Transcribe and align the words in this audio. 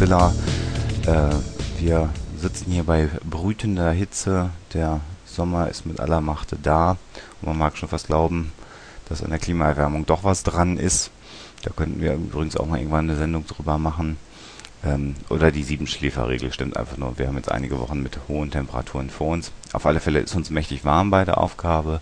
von 0.00 0.08
Huxilla. 0.08 0.32
Äh, 1.06 1.82
wir 1.82 2.08
sitzen 2.38 2.72
hier 2.72 2.84
bei 2.84 3.10
brütender 3.28 3.90
Hitze. 3.90 4.50
Der 4.72 5.00
Sommer 5.26 5.68
ist 5.68 5.84
mit 5.84 6.00
aller 6.00 6.22
Macht 6.22 6.56
da. 6.62 6.92
Und 7.40 7.48
man 7.48 7.58
mag 7.58 7.76
schon 7.76 7.90
fast 7.90 8.06
glauben, 8.06 8.52
dass 9.08 9.22
an 9.22 9.30
der 9.30 9.38
Klimaerwärmung 9.38 10.06
doch 10.06 10.24
was 10.24 10.42
dran 10.42 10.78
ist. 10.78 11.10
Da 11.62 11.70
könnten 11.70 12.00
wir 12.00 12.14
übrigens 12.14 12.56
auch 12.56 12.66
mal 12.66 12.78
irgendwann 12.78 13.10
eine 13.10 13.18
Sendung 13.18 13.46
drüber 13.46 13.76
machen. 13.76 14.16
Ähm, 14.82 15.16
oder 15.28 15.52
die 15.52 15.64
Siebenschläferregel 15.64 16.50
stimmt 16.50 16.78
einfach 16.78 16.96
nur. 16.96 17.18
Wir 17.18 17.26
haben 17.26 17.36
jetzt 17.36 17.52
einige 17.52 17.78
Wochen 17.78 18.02
mit 18.02 18.18
hohen 18.26 18.50
Temperaturen 18.50 19.10
vor 19.10 19.28
uns. 19.28 19.52
Auf 19.74 19.84
alle 19.84 20.00
Fälle 20.00 20.20
ist 20.20 20.34
uns 20.34 20.48
mächtig 20.48 20.86
warm 20.86 21.10
bei 21.10 21.26
der 21.26 21.36
Aufgabe. 21.36 22.00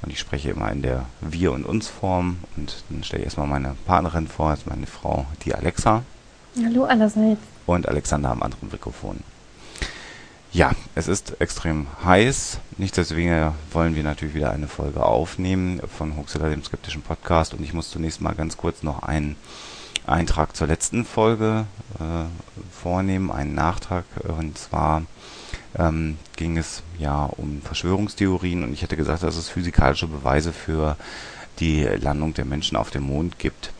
Und 0.00 0.10
ich 0.10 0.18
spreche 0.18 0.50
immer 0.50 0.72
in 0.72 0.80
der 0.80 1.04
Wir- 1.20 1.52
und 1.52 1.66
Uns-Form. 1.66 2.38
Und 2.56 2.84
dann 2.88 3.04
stelle 3.04 3.20
ich 3.20 3.26
erstmal 3.26 3.48
meine 3.48 3.76
Partnerin 3.84 4.28
vor, 4.28 4.54
ist 4.54 4.66
meine 4.66 4.86
Frau, 4.86 5.26
die 5.44 5.54
Alexa. 5.54 6.04
Hallo 6.62 6.84
allerseits. 6.84 7.40
Und 7.66 7.88
Alexander 7.88 8.30
am 8.30 8.42
anderen 8.42 8.70
Mikrofon. 8.70 9.18
Ja, 10.52 10.70
es 10.94 11.08
ist 11.08 11.40
extrem 11.40 11.88
heiß. 12.04 12.58
Nichtsdeswegen 12.78 13.50
wollen 13.72 13.96
wir 13.96 14.04
natürlich 14.04 14.36
wieder 14.36 14.52
eine 14.52 14.68
Folge 14.68 15.04
aufnehmen 15.04 15.80
von 15.98 16.16
Huxilla, 16.16 16.48
dem 16.48 16.62
skeptischen 16.62 17.02
Podcast. 17.02 17.54
Und 17.54 17.64
ich 17.64 17.72
muss 17.72 17.90
zunächst 17.90 18.20
mal 18.20 18.36
ganz 18.36 18.56
kurz 18.56 18.84
noch 18.84 19.02
einen 19.02 19.34
Eintrag 20.06 20.54
zur 20.54 20.68
letzten 20.68 21.04
Folge 21.04 21.66
äh, 21.98 22.26
vornehmen, 22.70 23.32
einen 23.32 23.56
Nachtrag. 23.56 24.04
Und 24.22 24.56
zwar 24.56 25.02
ähm, 25.76 26.18
ging 26.36 26.56
es 26.56 26.84
ja 27.00 27.24
um 27.24 27.62
Verschwörungstheorien 27.62 28.62
und 28.62 28.72
ich 28.72 28.82
hätte 28.82 28.96
gesagt, 28.96 29.24
dass 29.24 29.34
es 29.34 29.48
physikalische 29.48 30.06
Beweise 30.06 30.52
für 30.52 30.96
die 31.58 31.82
Landung 31.82 32.32
der 32.32 32.44
Menschen 32.44 32.76
auf 32.76 32.92
dem 32.92 33.02
Mond 33.02 33.40
gibt. 33.40 33.72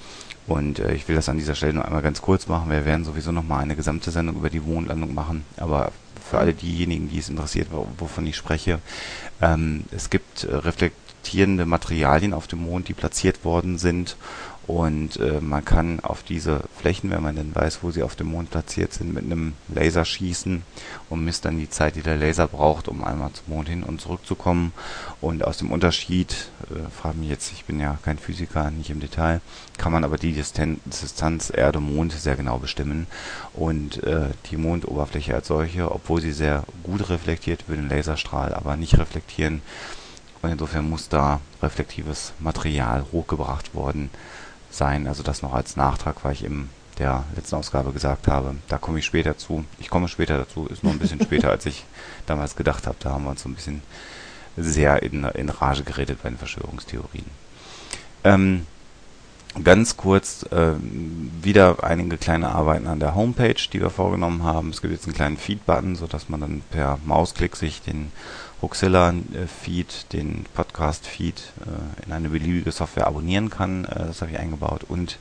Und 0.47 0.79
äh, 0.79 0.95
ich 0.95 1.09
will 1.09 1.17
das 1.17 1.29
an 1.29 1.39
dieser 1.39 1.55
Stelle 1.55 1.75
noch 1.75 1.85
einmal 1.85 2.03
ganz 2.03 2.21
kurz 2.21 2.49
machen. 2.49 2.71
Wir 2.71 2.85
werden 2.85 3.05
sowieso 3.05 3.33
noch 3.33 3.45
mal 3.45 3.61
eine 3.61 3.77
gesamte 3.77 4.11
Sendung 4.11 4.37
über 4.37 4.51
die 4.51 4.61
Mondlandung 4.61 5.15
machen. 5.15 5.45
Aber 5.57 5.93
für 6.29 6.39
alle 6.39 6.53
diejenigen, 6.53 7.09
die 7.09 7.19
es 7.19 7.29
interessiert, 7.29 7.69
wovon 7.99 8.27
ich 8.27 8.37
spreche, 8.37 8.81
ähm, 9.41 9.85
es 9.91 10.11
gibt 10.11 10.45
äh, 10.45 10.55
reflektierende 10.55 11.67
Materialien 11.67 12.35
auf 12.35 12.47
dem 12.47 12.63
Mond, 12.63 12.89
die 12.89 12.95
platziert 12.95 13.45
worden 13.45 13.79
sind. 13.79 14.17
Und 14.67 15.19
äh, 15.19 15.43
man 15.43 15.63
kann 15.63 16.01
auf 16.01 16.23
diese 16.23 16.63
Flächen, 16.79 17.11
wenn 17.11 17.23
man 17.23 17.37
denn 17.37 17.55
weiß, 17.55 17.81
wo 17.83 17.91
sie 17.91 18.03
auf 18.03 18.17
dem 18.17 18.29
Mond 18.29 18.51
platziert 18.51 18.95
sind, 18.95 19.13
mit 19.13 19.25
einem 19.25 19.53
Laser 19.69 20.07
schießen 20.07 20.63
und 21.11 21.25
misst 21.25 21.45
dann 21.45 21.59
die 21.59 21.69
Zeit, 21.69 21.97
die 21.97 22.03
der 22.03 22.17
Laser 22.17 22.49
braucht, 22.49 22.89
um 22.89 23.05
einmal 23.05 23.31
zum 23.33 23.55
Mond 23.55 23.69
hin 23.69 23.83
und 23.83 24.01
zurückzukommen. 24.01 24.73
Und 25.21 25.45
aus 25.45 25.59
dem 25.59 25.71
Unterschied, 25.71 26.49
äh, 26.71 26.89
frage 26.91 27.19
mich 27.19 27.29
jetzt, 27.29 27.53
ich 27.53 27.67
bin 27.67 27.79
ja 27.79 27.99
kein 28.03 28.17
Physiker, 28.17 28.71
nicht 28.71 28.89
im 28.89 29.01
Detail, 29.01 29.43
kann 29.77 29.93
man 29.93 30.03
aber 30.03 30.17
die 30.17 30.33
Distan 30.33 30.81
Distanz 30.87 31.53
Erde-Mond 31.55 32.13
sehr 32.13 32.37
genau 32.37 32.57
bestimmen. 32.57 33.07
Und 33.53 34.03
äh, 34.03 34.29
die 34.51 34.57
Mondoberfläche 34.57 35.35
als 35.35 35.49
solche, 35.49 35.93
obwohl 35.93 36.23
sie 36.23 36.33
sehr 36.33 36.65
gut 36.83 37.11
reflektiert, 37.11 37.69
würde 37.69 37.83
den 37.83 37.91
Laserstrahl 37.91 38.55
aber 38.55 38.79
nicht 38.79 38.97
reflektieren. 38.99 39.61
Und 40.41 40.51
insofern 40.51 40.89
muss 40.89 41.11
da 41.11 41.41
reflektives 41.63 42.33
Material 42.39 43.05
hochgebracht 43.13 43.75
worden 43.75 44.11
sein. 44.77 45.07
Also 45.07 45.23
das 45.23 45.43
noch 45.43 45.55
als 45.55 45.77
Nachtrag, 45.77 46.25
weil 46.25 46.33
ich 46.33 46.45
in 46.45 46.69
der 46.99 47.25
letzten 47.35 47.57
Ausgabe 47.57 47.93
gesagt 47.93 48.29
habe. 48.29 48.55
Da 48.69 48.79
komme 48.79 48.99
ich 48.99 49.05
später 49.05 49.37
zu. 49.37 49.65
Ich 49.79 49.91
komme 49.91 50.09
später 50.09 50.39
dazu. 50.39 50.67
Ist 50.67 50.85
noch 50.85 50.93
ein 50.93 50.99
bisschen 50.99 51.21
später, 51.25 51.51
als 51.51 51.67
ich 51.67 51.85
damals 52.27 52.57
gedacht 52.57 52.87
habe. 52.87 52.97
Da 53.01 53.11
haben 53.11 53.25
wir 53.25 53.31
uns 53.31 53.43
so 53.43 53.49
ein 53.49 53.55
bisschen 53.55 53.83
sehr 54.57 55.03
in, 55.03 55.25
in 55.25 55.49
Rage 55.49 55.83
geredet 55.83 56.23
bei 56.23 56.29
den 56.29 56.39
Verschwörungstheorien. 56.39 57.27
Ähm, 58.23 58.67
ganz 59.63 59.97
kurz 59.97 60.45
äh, 60.51 60.73
wieder 61.43 61.85
einige 61.85 62.17
kleine 62.17 62.49
Arbeiten 62.49 62.87
an 62.87 62.99
der 62.99 63.15
Homepage, 63.15 63.55
die 63.73 63.81
wir 63.81 63.91
vorgenommen 63.91 64.43
haben. 64.43 64.71
Es 64.71 64.83
gibt 64.83 64.93
jetzt 64.93 65.05
einen 65.05 65.15
kleinen 65.15 65.37
Feed-Button, 65.37 65.95
sodass 65.95 66.29
man 66.29 66.41
dann 66.41 66.63
per 66.71 66.99
Mausklick 67.05 67.55
sich 67.55 67.81
den 67.83 68.11
Hoaxilla-Feed, 68.63 70.13
den 70.13 70.47
Podcast-Feed 70.55 71.53
äh, 71.61 72.07
in 72.07 72.13
eine 72.13 72.31
beliebige 72.31 72.73
Software 72.73 73.07
abonnieren 73.07 73.51
kann. 73.51 73.85
Äh, 73.85 74.07
das 74.07 74.23
habe 74.23 74.33
ich 74.33 74.39
eingebaut. 74.39 74.85
Und 74.89 75.19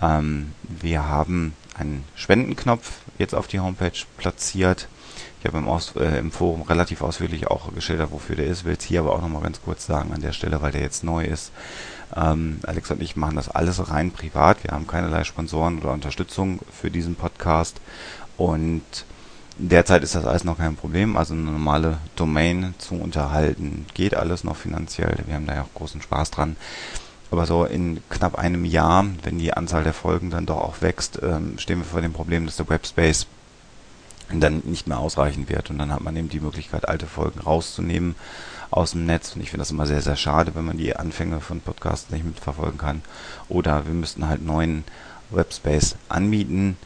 ähm, 0.00 0.52
wir 0.68 1.06
haben 1.08 1.54
einen 1.74 2.04
Spendenknopf 2.14 2.92
jetzt 3.18 3.34
auf 3.34 3.46
die 3.46 3.60
Homepage 3.60 3.92
platziert. 4.18 4.88
Ich 5.40 5.46
habe 5.46 5.58
im, 5.58 5.68
Aus 5.68 5.94
äh, 5.96 6.18
im 6.18 6.30
Forum 6.30 6.62
relativ 6.62 7.02
ausführlich 7.02 7.48
auch 7.48 7.72
geschildert, 7.74 8.12
wofür 8.12 8.36
der 8.36 8.46
ist. 8.46 8.64
Will 8.64 8.76
es 8.78 8.84
hier 8.84 9.00
aber 9.00 9.12
auch 9.12 9.22
nochmal 9.22 9.42
ganz 9.42 9.60
kurz 9.62 9.86
sagen 9.86 10.12
an 10.12 10.20
der 10.20 10.32
Stelle, 10.32 10.62
weil 10.62 10.72
der 10.72 10.82
jetzt 10.82 11.04
neu 11.04 11.24
ist. 11.24 11.52
Ähm, 12.14 12.60
Alex 12.66 12.90
und 12.90 13.02
ich 13.02 13.16
machen 13.16 13.36
das 13.36 13.48
alles 13.48 13.90
rein 13.90 14.10
privat. 14.10 14.64
Wir 14.64 14.72
haben 14.72 14.86
keinerlei 14.86 15.24
Sponsoren 15.24 15.78
oder 15.78 15.92
Unterstützung 15.92 16.60
für 16.70 16.90
diesen 16.90 17.14
Podcast. 17.14 17.80
Und 18.36 18.82
Derzeit 19.58 20.02
ist 20.02 20.14
das 20.14 20.24
alles 20.24 20.44
noch 20.44 20.56
kein 20.56 20.76
Problem, 20.76 21.16
also 21.16 21.34
eine 21.34 21.42
normale 21.42 21.98
Domain 22.16 22.74
zu 22.78 22.94
unterhalten 22.94 23.86
geht 23.92 24.14
alles 24.14 24.44
noch 24.44 24.56
finanziell. 24.56 25.18
Wir 25.26 25.34
haben 25.34 25.46
da 25.46 25.54
ja 25.54 25.62
auch 25.62 25.74
großen 25.74 26.00
Spaß 26.00 26.30
dran. 26.30 26.56
Aber 27.30 27.46
so 27.46 27.64
in 27.64 28.02
knapp 28.08 28.38
einem 28.38 28.64
Jahr, 28.64 29.06
wenn 29.22 29.38
die 29.38 29.52
Anzahl 29.52 29.84
der 29.84 29.92
Folgen 29.92 30.30
dann 30.30 30.46
doch 30.46 30.56
auch 30.56 30.80
wächst, 30.80 31.20
ähm, 31.22 31.58
stehen 31.58 31.78
wir 31.78 31.84
vor 31.84 32.00
dem 32.00 32.12
Problem, 32.12 32.46
dass 32.46 32.56
der 32.56 32.68
Webspace 32.68 33.26
dann 34.32 34.62
nicht 34.64 34.86
mehr 34.86 34.98
ausreichen 34.98 35.48
wird. 35.48 35.70
Und 35.70 35.78
dann 35.78 35.92
hat 35.92 36.02
man 36.02 36.16
eben 36.16 36.28
die 36.28 36.40
Möglichkeit, 36.40 36.88
alte 36.88 37.06
Folgen 37.06 37.40
rauszunehmen 37.40 38.14
aus 38.72 38.92
dem 38.92 39.06
Netz. 39.06 39.34
Und 39.34 39.42
ich 39.42 39.50
finde 39.50 39.62
das 39.62 39.70
immer 39.70 39.86
sehr, 39.86 40.00
sehr 40.00 40.16
schade, 40.16 40.54
wenn 40.54 40.64
man 40.64 40.78
die 40.78 40.96
Anfänge 40.96 41.40
von 41.40 41.60
Podcasts 41.60 42.10
nicht 42.10 42.24
mitverfolgen 42.24 42.78
kann. 42.78 43.02
Oder 43.48 43.86
wir 43.86 43.94
müssten 43.94 44.28
halt 44.28 44.44
neuen 44.44 44.84
Webspace 45.30 45.96
anbieten. 46.08 46.76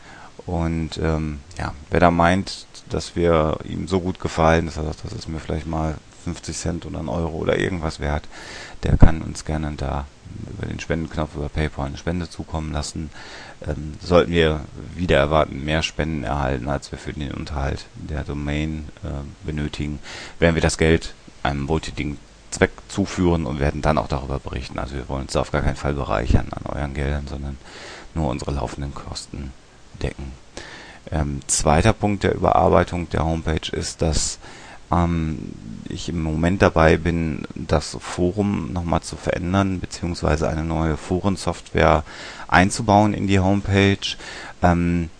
Und 0.45 0.99
ähm, 0.99 1.41
ja, 1.59 1.73
wer 1.91 2.01
da 2.01 2.11
meint, 2.11 2.67
dass 2.91 3.17
wir 3.17 3.59
ihm 3.65 3.89
so 3.89 4.01
gut 4.01 4.21
gefallen, 4.21 4.67
dass 4.67 4.77
er 4.77 4.85
sagt, 4.85 5.05
das 5.05 5.13
ist 5.13 5.29
mir 5.29 5.41
vielleicht 5.41 5.67
mal 5.67 5.97
50 6.25 6.57
Cent 6.57 6.87
oder 6.87 6.99
ein 6.99 7.09
Euro 7.09 7.37
oder 7.37 7.59
irgendwas 7.59 8.01
wert, 8.01 8.29
der 8.83 8.97
kann 8.97 9.23
uns 9.23 9.45
gerne 9.45 9.73
da 9.77 10.07
über 10.53 10.67
den 10.67 10.81
Spendenknopf 10.81 11.37
über 11.37 11.49
PayPal 11.49 11.87
eine 11.87 11.97
Spende 11.97 12.29
zukommen 12.29 12.73
lassen. 12.73 13.11
Ähm, 13.67 13.95
sollten 14.01 14.33
wir 14.33 14.63
wieder 14.95 15.17
erwarten, 15.17 15.65
mehr 15.65 15.83
Spenden 15.83 16.25
erhalten, 16.25 16.69
als 16.69 16.91
wir 16.91 16.99
für 16.99 17.13
den 17.13 17.31
Unterhalt 17.33 17.87
der 17.95 18.25
Domain 18.25 18.89
äh, 19.03 19.47
benötigen, 19.47 19.99
werden 20.39 20.55
wir 20.55 20.63
das 20.63 20.79
Geld 20.79 21.15
einem 21.47 21.69
wohltätigen 21.69 22.19
Zweck 22.51 22.71
zuführen 22.89 23.47
und 23.47 23.61
werden 23.61 23.83
dann 23.83 23.99
auch 23.99 24.09
darüber 24.09 24.39
berichten. 24.39 24.79
Also 24.79 24.95
wir 24.95 25.09
wollen 25.09 25.23
uns 25.23 25.37
auf 25.37 25.53
gar 25.53 25.63
keinen 25.63 25.77
Fall 25.77 25.95
bereichern 25.95 26.49
an 26.51 26.63
euren 26.67 26.95
Geldern, 26.95 27.27
sondern 27.29 27.59
nur 28.15 28.31
unsere 28.31 28.53
laufenden 28.53 28.95
Kosten 28.95 29.53
decken. 30.03 30.33
Ähm, 31.11 31.41
zweiter 31.47 31.93
Punkt 31.93 32.25
der 32.25 32.35
Überarbeitung 32.35 33.09
der 33.11 33.25
Homepage 33.25 33.71
ist, 33.71 34.03
dass 34.03 34.39
ähm, 34.91 35.53
ich 35.89 36.09
im 36.09 36.23
Moment 36.23 36.63
dabei 36.63 36.97
bin, 36.97 37.47
das 37.55 37.97
Forum 38.01 38.73
nochmal 38.73 39.03
zu 39.03 39.17
verändern, 39.17 39.81
beziehungsweise 39.81 40.49
eine 40.49 40.65
neue 40.65 40.97
Forensoftware 40.97 42.05
einzubauen 42.49 43.15
in 43.15 43.27
die 43.27 43.41
Homepage. 43.41 44.17
Ähm, 44.63 45.11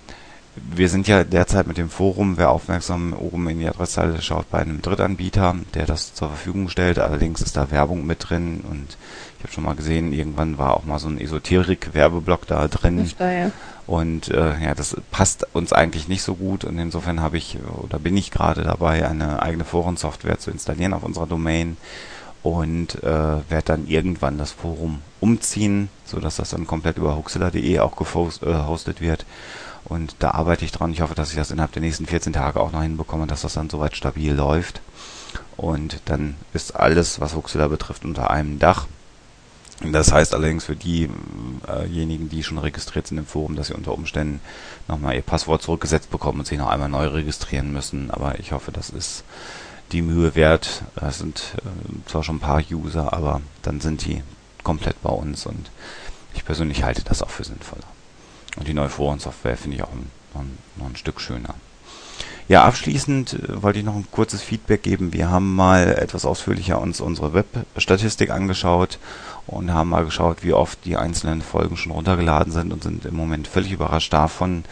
wir 0.57 0.89
sind 0.89 1.09
ja 1.09 1.25
derzeit 1.25 1.67
mit 1.67 1.77
dem 1.77 1.91
Forum, 1.91 2.37
wer 2.39 2.51
aufmerksam 2.51 3.13
oben 3.13 3.49
in 3.49 3.61
die 3.61 3.69
Adresszeile 3.69 4.21
schaut, 4.23 4.51
bei 4.51 4.59
einem 4.59 4.83
Drittanbieter, 4.83 5.57
der 5.75 5.87
das 5.87 6.15
zur 6.15 6.29
Verfügung 6.29 6.69
stellt. 6.69 6.99
Allerdings 6.99 7.43
ist 7.43 7.57
da 7.57 7.71
Werbung 7.71 8.07
mit 8.07 8.29
drin 8.29 8.65
und 8.69 8.97
ich 9.39 9.45
habe 9.45 9.53
schon 9.53 9.65
mal 9.65 9.77
gesehen, 9.77 10.13
irgendwann 10.13 10.59
war 10.59 10.75
auch 10.75 10.85
mal 10.85 10.99
so 10.99 11.09
ein 11.09 11.21
Esoterik-Werbeblock 11.21 12.47
da 12.47 12.69
drin. 12.69 12.99
Und 13.87 14.29
äh, 14.29 14.59
ja, 14.63 14.75
das 14.75 14.97
passt 15.13 15.47
uns 15.53 15.73
eigentlich 15.73 16.09
nicht 16.09 16.23
so 16.23 16.35
gut 16.35 16.65
und 16.65 16.79
insofern 16.79 17.21
habe 17.21 17.37
ich 17.37 17.59
oder 17.83 18.01
bin 18.01 18.17
ich 18.17 18.33
gerade 18.33 18.63
dabei, 18.63 19.07
eine 19.07 19.43
eigene 19.43 19.65
Forensoftware 19.65 20.39
zu 20.39 20.51
installieren 20.51 20.93
auf 20.93 21.05
unserer 21.05 21.29
Domain 21.29 21.77
und 22.43 23.03
äh, 23.03 23.07
werde 23.49 23.65
dann 23.65 23.87
irgendwann 23.87 24.39
das 24.39 24.53
Forum 24.53 25.03
umziehen, 25.21 25.89
so 26.05 26.19
dass 26.19 26.37
das 26.37 26.51
dann 26.51 26.67
komplett 26.67 26.97
über 26.97 27.17
huxilla.de 27.17 27.79
auch 27.79 27.97
gehostet 27.97 28.99
äh, 28.99 29.01
wird. 29.01 29.27
Und 29.89 30.17
da 30.19 30.33
arbeite 30.33 30.65
ich 30.65 30.73
dran. 30.73 30.93
Ich 30.93 31.01
hoffe, 31.01 31.15
dass 31.15 31.31
ich 31.31 31.37
das 31.37 31.51
innerhalb 31.51 31.73
der 31.73 31.83
nächsten 31.83 32.07
14 32.07 32.33
Tage 32.33 32.61
auch 32.61 32.73
noch 32.73 32.83
hinbekomme, 32.83 33.27
dass 33.27 33.43
das 33.43 33.55
dann 33.55 33.71
soweit 33.71 33.97
stabil 33.97 34.35
läuft. 34.35 34.81
Und 35.57 36.01
dann 36.07 36.35
ist 36.53 36.75
alles, 36.77 37.21
was 37.21 37.35
Huxilla 37.35 37.69
betrifft, 37.69 38.05
unter 38.05 38.31
einem 38.31 38.59
Dach. 38.59 38.87
Das 39.83 40.11
heißt 40.13 40.35
allerdings 40.35 40.65
für 40.65 40.75
diejenigen, 40.75 42.29
die 42.29 42.43
schon 42.43 42.59
registriert 42.59 43.07
sind 43.07 43.19
im 43.19 43.27
Forum, 43.27 43.57
dass 43.57 43.69
sie 43.69 43.75
unter 43.75 43.93
Umständen 43.93 44.41
nochmal 44.89 45.15
ihr 45.15 45.23
Passwort 45.23 45.63
zurückgesetzt 45.63 46.11
bekommen 46.11 46.41
und 46.41 46.47
sich 46.47 46.59
noch 46.59 46.71
einmal 46.71 46.89
neu 46.89 47.07
registrieren 47.09 47.73
müssen. 47.73 48.11
Aber 48.11 48.39
ich 48.41 48.53
hoffe, 48.53 48.73
das 48.73 48.91
ist 48.91 49.23
die 49.93 50.03
Mühe 50.03 50.35
wert. 50.35 50.83
Es 50.97 51.19
sind 51.19 51.55
äh, 51.59 52.11
zwar 52.11 52.25
schon 52.25 52.37
ein 52.37 52.41
paar 52.41 52.63
User, 52.71 53.13
aber 53.13 53.41
dann 53.63 53.81
sind 53.81 54.05
die 54.07 54.23
komplett 54.63 55.01
bei 55.03 55.11
uns 55.11 55.47
und 55.47 55.71
ich 56.35 56.45
persönlich 56.45 56.83
halte 56.83 57.05
das 57.05 57.23
auch 57.23 57.31
für 57.31 57.45
sinnvoller. 57.45 57.85
Und 58.57 58.69
die 58.69 58.75
neue 58.75 58.89
Forensoftware 58.89 59.57
finde 59.57 59.77
ich 59.77 59.83
auch 59.83 59.95
noch 60.35 60.41
ein, 60.41 60.59
noch 60.77 60.87
ein 60.87 60.97
Stück 60.97 61.21
schöner. 61.21 61.55
Ja, 62.49 62.65
abschließend 62.65 63.35
äh, 63.35 63.63
wollte 63.63 63.81
ich 63.81 63.85
noch 63.85 63.97
ein 63.97 64.07
kurzes 64.11 64.41
Feedback 64.41 64.83
geben. 64.83 65.13
Wir 65.13 65.31
haben 65.31 65.55
mal 65.55 65.97
etwas 65.99 66.25
ausführlicher 66.25 66.81
uns 66.81 67.01
unsere 67.01 67.35
Web-Statistik 67.35 68.31
angeschaut 68.31 68.99
und 69.47 69.73
haben 69.73 69.91
mal 69.91 70.05
geschaut, 70.05 70.45
wie 70.45 70.53
oft 70.53 70.85
die 70.85 70.97
einzelnen 70.97 71.43
Folgen 71.43 71.77
schon 71.77 71.93
runtergeladen 71.93 72.53
sind 72.53 72.73
und 72.73 72.83
sind 72.83 73.05
im 73.05 73.17
Moment 73.17 73.49
völlig 73.49 73.73
überrascht 73.73 74.13
davon, 74.13 74.65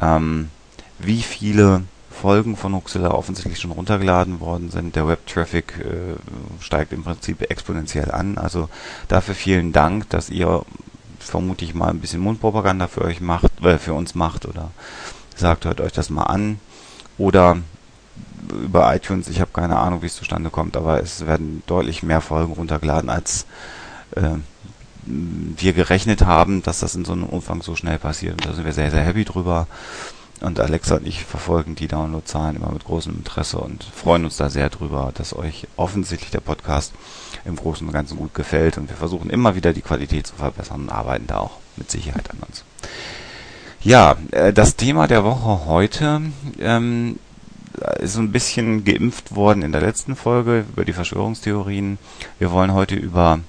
ähm, 0.00 0.50
wie 0.98 1.22
viele 1.22 1.82
Folgen 2.10 2.56
von 2.56 2.74
Huxilla 2.74 3.10
offensichtlich 3.10 3.60
schon 3.60 3.72
runtergeladen 3.72 4.40
worden 4.40 4.70
sind. 4.70 4.96
Der 4.96 5.06
Web-Traffic 5.06 5.74
äh, 5.78 6.62
steigt 6.62 6.92
im 6.92 7.04
Prinzip 7.04 7.48
exponentiell 7.48 8.10
an. 8.10 8.38
Also 8.38 8.68
dafür 9.08 9.34
vielen 9.34 9.72
Dank, 9.72 10.08
dass 10.10 10.30
ihr 10.30 10.64
vermute 11.28 11.64
ich 11.64 11.74
mal 11.74 11.90
ein 11.90 12.00
bisschen 12.00 12.20
Mundpropaganda 12.20 12.86
für 12.86 13.02
euch 13.02 13.20
macht, 13.20 13.64
äh, 13.64 13.78
für 13.78 13.94
uns 13.94 14.14
macht 14.14 14.46
oder 14.46 14.70
sagt, 15.36 15.64
hört 15.64 15.80
euch 15.80 15.92
das 15.92 16.10
mal 16.10 16.24
an. 16.24 16.58
Oder 17.18 17.58
über 18.50 18.94
iTunes, 18.94 19.28
ich 19.28 19.40
habe 19.40 19.50
keine 19.52 19.78
Ahnung, 19.78 20.02
wie 20.02 20.06
es 20.06 20.16
zustande 20.16 20.50
kommt, 20.50 20.76
aber 20.76 21.00
es 21.00 21.26
werden 21.26 21.62
deutlich 21.66 22.02
mehr 22.02 22.20
Folgen 22.20 22.52
runtergeladen, 22.52 23.10
als 23.10 23.46
äh, 24.16 24.36
wir 25.06 25.72
gerechnet 25.72 26.24
haben, 26.24 26.62
dass 26.62 26.80
das 26.80 26.94
in 26.94 27.04
so 27.04 27.12
einem 27.12 27.24
Umfang 27.24 27.62
so 27.62 27.76
schnell 27.76 27.98
passiert. 27.98 28.34
Und 28.34 28.46
da 28.46 28.54
sind 28.54 28.64
wir 28.64 28.72
sehr, 28.72 28.90
sehr 28.90 29.02
happy 29.02 29.24
drüber. 29.24 29.66
Und 30.40 30.60
Alexa 30.60 30.96
und 30.96 31.06
ich 31.06 31.24
verfolgen 31.24 31.74
die 31.74 31.88
Downloadzahlen 31.88 32.56
immer 32.56 32.70
mit 32.70 32.84
großem 32.84 33.14
Interesse 33.14 33.58
und 33.58 33.84
freuen 33.84 34.24
uns 34.24 34.36
da 34.36 34.50
sehr 34.50 34.68
drüber, 34.68 35.12
dass 35.14 35.34
euch 35.34 35.66
offensichtlich 35.76 36.30
der 36.30 36.40
Podcast 36.40 36.92
im 37.44 37.56
Großen 37.56 37.86
und 37.86 37.92
Ganzen 37.92 38.18
gut 38.18 38.34
gefällt. 38.34 38.76
Und 38.76 38.88
wir 38.88 38.96
versuchen 38.96 39.30
immer 39.30 39.54
wieder 39.54 39.72
die 39.72 39.82
Qualität 39.82 40.26
zu 40.26 40.34
verbessern 40.34 40.82
und 40.82 40.90
arbeiten 40.90 41.26
da 41.26 41.38
auch 41.38 41.58
mit 41.76 41.90
Sicherheit 41.90 42.30
an 42.30 42.38
uns. 42.46 42.64
Ja, 43.82 44.16
äh, 44.32 44.52
das 44.52 44.76
Thema 44.76 45.06
der 45.06 45.24
Woche 45.24 45.66
heute 45.66 46.22
ähm, 46.58 47.18
ist 48.00 48.14
so 48.14 48.20
ein 48.20 48.32
bisschen 48.32 48.84
geimpft 48.84 49.34
worden 49.34 49.62
in 49.62 49.72
der 49.72 49.80
letzten 49.80 50.16
Folge 50.16 50.64
über 50.72 50.84
die 50.84 50.92
Verschwörungstheorien. 50.92 51.98
Wir 52.38 52.50
wollen 52.50 52.72
heute 52.72 52.94
über 52.94 53.40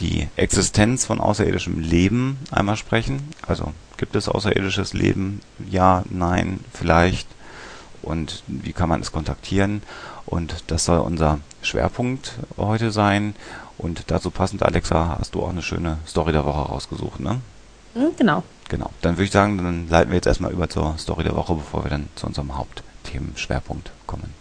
die 0.00 0.28
Existenz 0.36 1.04
von 1.04 1.20
außerirdischem 1.20 1.80
Leben 1.80 2.38
einmal 2.50 2.76
sprechen. 2.76 3.28
Also 3.46 3.72
gibt 3.98 4.16
es 4.16 4.28
außerirdisches 4.28 4.94
Leben? 4.94 5.40
Ja, 5.68 6.02
nein, 6.08 6.60
vielleicht. 6.72 7.28
Und 8.00 8.42
wie 8.46 8.72
kann 8.72 8.88
man 8.88 9.02
es 9.02 9.12
kontaktieren? 9.12 9.82
Und 10.24 10.64
das 10.68 10.86
soll 10.86 11.00
unser 11.00 11.40
Schwerpunkt 11.60 12.38
heute 12.56 12.90
sein. 12.90 13.34
Und 13.76 14.04
dazu 14.10 14.30
passend, 14.30 14.62
Alexa, 14.62 15.16
hast 15.18 15.34
du 15.34 15.42
auch 15.42 15.50
eine 15.50 15.62
schöne 15.62 15.98
Story 16.06 16.32
der 16.32 16.44
Woche 16.44 16.60
rausgesucht, 16.60 17.20
ne? 17.20 17.40
Hm, 17.94 18.10
genau. 18.16 18.42
Genau. 18.68 18.90
Dann 19.02 19.16
würde 19.16 19.24
ich 19.24 19.30
sagen, 19.30 19.58
dann 19.58 19.88
leiten 19.88 20.10
wir 20.10 20.16
jetzt 20.16 20.26
erstmal 20.26 20.52
über 20.52 20.68
zur 20.68 20.96
Story 20.98 21.24
der 21.24 21.36
Woche, 21.36 21.54
bevor 21.54 21.84
wir 21.84 21.90
dann 21.90 22.08
zu 22.14 22.26
unserem 22.26 22.56
Hauptthemenschwerpunkt 22.56 23.90
kommen. 24.06 24.34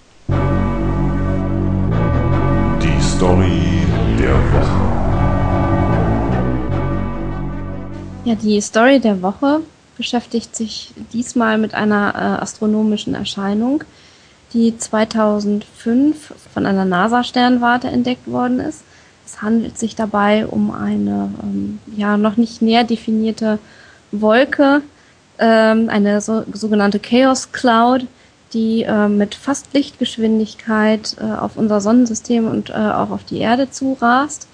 Die 2.82 3.02
Story 3.02 3.86
der 4.20 4.36
Woche. 4.54 5.07
Ja, 8.28 8.36
die 8.36 8.60
Story 8.60 9.00
der 9.00 9.22
Woche 9.22 9.62
beschäftigt 9.96 10.54
sich 10.54 10.92
diesmal 11.14 11.58
mit 11.58 11.74
einer 11.74 12.14
äh, 12.14 12.42
astronomischen 12.42 13.16
Erscheinung, 13.16 13.86
die 14.52 14.78
2005 14.78 16.34
von 16.54 16.66
einer 16.66 16.84
NASA-Sternwarte 16.84 17.88
entdeckt 17.88 18.30
worden 18.30 18.60
ist. 18.60 18.84
Es 19.26 19.42
handelt 19.42 19.78
sich 19.78 19.96
dabei 19.96 20.46
um 20.46 20.72
eine 20.72 21.32
ähm, 21.42 21.80
ja 21.96 22.18
noch 22.18 22.36
nicht 22.36 22.62
näher 22.62 22.84
definierte 22.84 23.60
Wolke, 24.12 24.82
ähm, 25.40 25.88
eine 25.88 26.20
so, 26.20 26.44
sogenannte 26.52 27.00
Chaos 27.00 27.54
Cloud, 27.54 28.08
die 28.52 28.84
äh, 28.84 29.08
mit 29.08 29.36
fast 29.36 29.74
Lichtgeschwindigkeit 29.74 31.16
äh, 31.22 31.24
auf 31.24 31.56
unser 31.56 31.80
Sonnensystem 31.80 32.46
und 32.46 32.72
äh, 32.72 32.74
auch 32.74 33.12
auf 33.12 33.24
die 33.24 33.40
Erde 33.40 33.72
zurast 33.72 34.50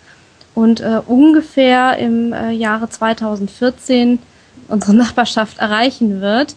und 0.55 0.81
äh, 0.81 1.01
ungefähr 1.05 1.97
im 1.97 2.33
äh, 2.33 2.51
Jahre 2.51 2.89
2014 2.89 4.19
unsere 4.67 4.93
Nachbarschaft 4.95 5.59
erreichen 5.59 6.21
wird. 6.21 6.55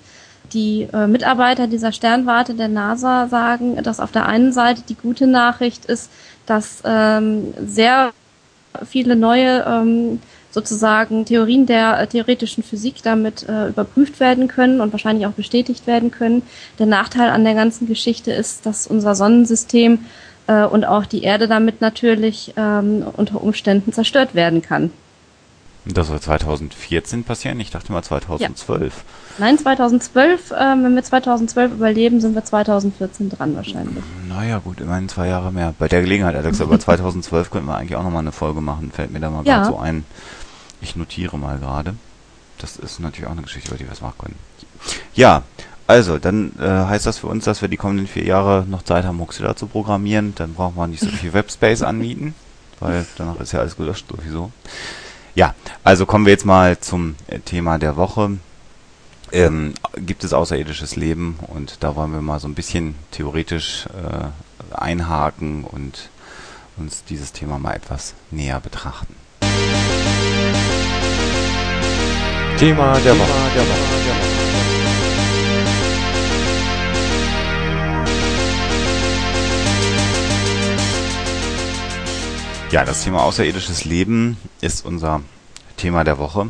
Die 0.52 0.88
äh, 0.92 1.06
Mitarbeiter 1.06 1.66
dieser 1.66 1.92
Sternwarte 1.92 2.54
der 2.54 2.68
NASA 2.68 3.26
sagen, 3.28 3.82
dass 3.82 4.00
auf 4.00 4.12
der 4.12 4.26
einen 4.26 4.52
Seite 4.52 4.82
die 4.88 4.94
gute 4.94 5.26
Nachricht 5.26 5.86
ist, 5.86 6.10
dass 6.46 6.82
ähm, 6.84 7.52
sehr 7.64 8.12
viele 8.84 9.16
neue 9.16 9.64
ähm, 9.66 10.20
sozusagen 10.56 11.24
Theorien 11.24 11.66
der 11.66 12.00
äh, 12.00 12.06
theoretischen 12.06 12.62
Physik 12.62 13.02
damit 13.02 13.46
äh, 13.48 13.68
überprüft 13.68 14.20
werden 14.20 14.48
können 14.48 14.80
und 14.80 14.92
wahrscheinlich 14.92 15.26
auch 15.26 15.32
bestätigt 15.32 15.86
werden 15.86 16.10
können. 16.10 16.42
Der 16.78 16.86
Nachteil 16.86 17.28
an 17.28 17.44
der 17.44 17.54
ganzen 17.54 17.86
Geschichte 17.86 18.32
ist, 18.32 18.64
dass 18.64 18.86
unser 18.86 19.14
Sonnensystem 19.14 20.06
äh, 20.46 20.64
und 20.64 20.84
auch 20.84 21.06
die 21.06 21.22
Erde 21.22 21.48
damit 21.48 21.80
natürlich 21.80 22.52
ähm, 22.56 23.04
unter 23.16 23.42
Umständen 23.42 23.92
zerstört 23.92 24.34
werden 24.34 24.62
kann. 24.62 24.90
Das 25.88 26.08
soll 26.08 26.18
2014 26.18 27.22
passieren? 27.22 27.60
Ich 27.60 27.70
dachte 27.70 27.92
mal 27.92 28.02
2012. 28.02 28.92
Ja. 28.92 29.02
Nein, 29.38 29.56
2012. 29.56 30.50
Äh, 30.50 30.54
wenn 30.54 30.94
wir 30.96 31.02
2012 31.02 31.72
überleben, 31.72 32.20
sind 32.20 32.34
wir 32.34 32.44
2014 32.44 33.30
dran 33.30 33.54
wahrscheinlich. 33.54 34.02
Naja, 34.28 34.58
gut, 34.58 34.80
immerhin 34.80 35.08
zwei 35.08 35.28
Jahre 35.28 35.52
mehr. 35.52 35.74
Bei 35.78 35.86
der 35.86 36.00
Gelegenheit, 36.00 36.34
Alex, 36.34 36.60
aber 36.60 36.80
2012 36.80 37.50
könnten 37.50 37.68
wir 37.68 37.76
eigentlich 37.76 37.94
auch 37.94 38.02
nochmal 38.02 38.22
eine 38.22 38.32
Folge 38.32 38.60
machen. 38.60 38.90
Fällt 38.90 39.12
mir 39.12 39.20
da 39.20 39.30
mal 39.30 39.44
ja. 39.46 39.58
gerade 39.58 39.68
so 39.68 39.78
ein. 39.78 40.04
Ich 40.80 40.96
notiere 40.96 41.38
mal 41.38 41.58
gerade. 41.58 41.94
Das 42.58 42.76
ist 42.76 42.98
natürlich 42.98 43.28
auch 43.28 43.32
eine 43.32 43.42
Geschichte, 43.42 43.68
über 43.68 43.78
die 43.78 43.84
wir 43.84 43.92
es 43.92 44.00
machen 44.00 44.18
können. 44.18 44.36
Ja, 45.14 45.42
also, 45.86 46.18
dann 46.18 46.52
äh, 46.58 46.64
heißt 46.64 47.06
das 47.06 47.18
für 47.18 47.28
uns, 47.28 47.44
dass 47.44 47.62
wir 47.62 47.68
die 47.68 47.76
kommenden 47.76 48.06
vier 48.06 48.24
Jahre 48.24 48.64
noch 48.68 48.82
Zeit 48.82 49.04
haben, 49.04 49.18
Muxilla 49.18 49.54
zu 49.54 49.66
programmieren. 49.66 50.34
Dann 50.34 50.54
brauchen 50.54 50.76
wir 50.76 50.86
nicht 50.86 51.00
so 51.00 51.08
viel 51.08 51.32
Webspace 51.32 51.82
anmieten, 51.82 52.34
weil 52.80 53.06
danach 53.16 53.38
ist 53.40 53.52
ja 53.52 53.60
alles 53.60 53.76
gelöscht 53.76 54.06
sowieso. 54.08 54.50
Ja, 55.36 55.54
also 55.84 56.06
kommen 56.06 56.24
wir 56.24 56.32
jetzt 56.32 56.46
mal 56.46 56.80
zum 56.80 57.14
äh, 57.28 57.38
Thema 57.38 57.78
der 57.78 57.96
Woche. 57.96 58.38
Ähm, 59.32 59.74
gibt 59.96 60.24
es 60.24 60.32
außerirdisches 60.32 60.96
Leben? 60.96 61.38
Und 61.48 61.82
da 61.84 61.94
wollen 61.94 62.12
wir 62.12 62.22
mal 62.22 62.40
so 62.40 62.48
ein 62.48 62.54
bisschen 62.54 62.94
theoretisch 63.10 63.86
äh, 63.86 64.74
einhaken 64.74 65.64
und 65.64 66.08
uns 66.76 67.04
dieses 67.04 67.32
Thema 67.32 67.58
mal 67.58 67.74
etwas 67.74 68.14
näher 68.30 68.60
betrachten. 68.60 69.14
Thema 72.58 72.98
der 73.00 73.18
Woche. 73.18 73.30
Der 73.54 73.62
Woche. 73.62 74.75
Ja, 82.72 82.84
das 82.84 83.04
Thema 83.04 83.22
außerirdisches 83.22 83.84
Leben 83.84 84.36
ist 84.60 84.84
unser 84.84 85.22
Thema 85.76 86.02
der 86.02 86.18
Woche. 86.18 86.48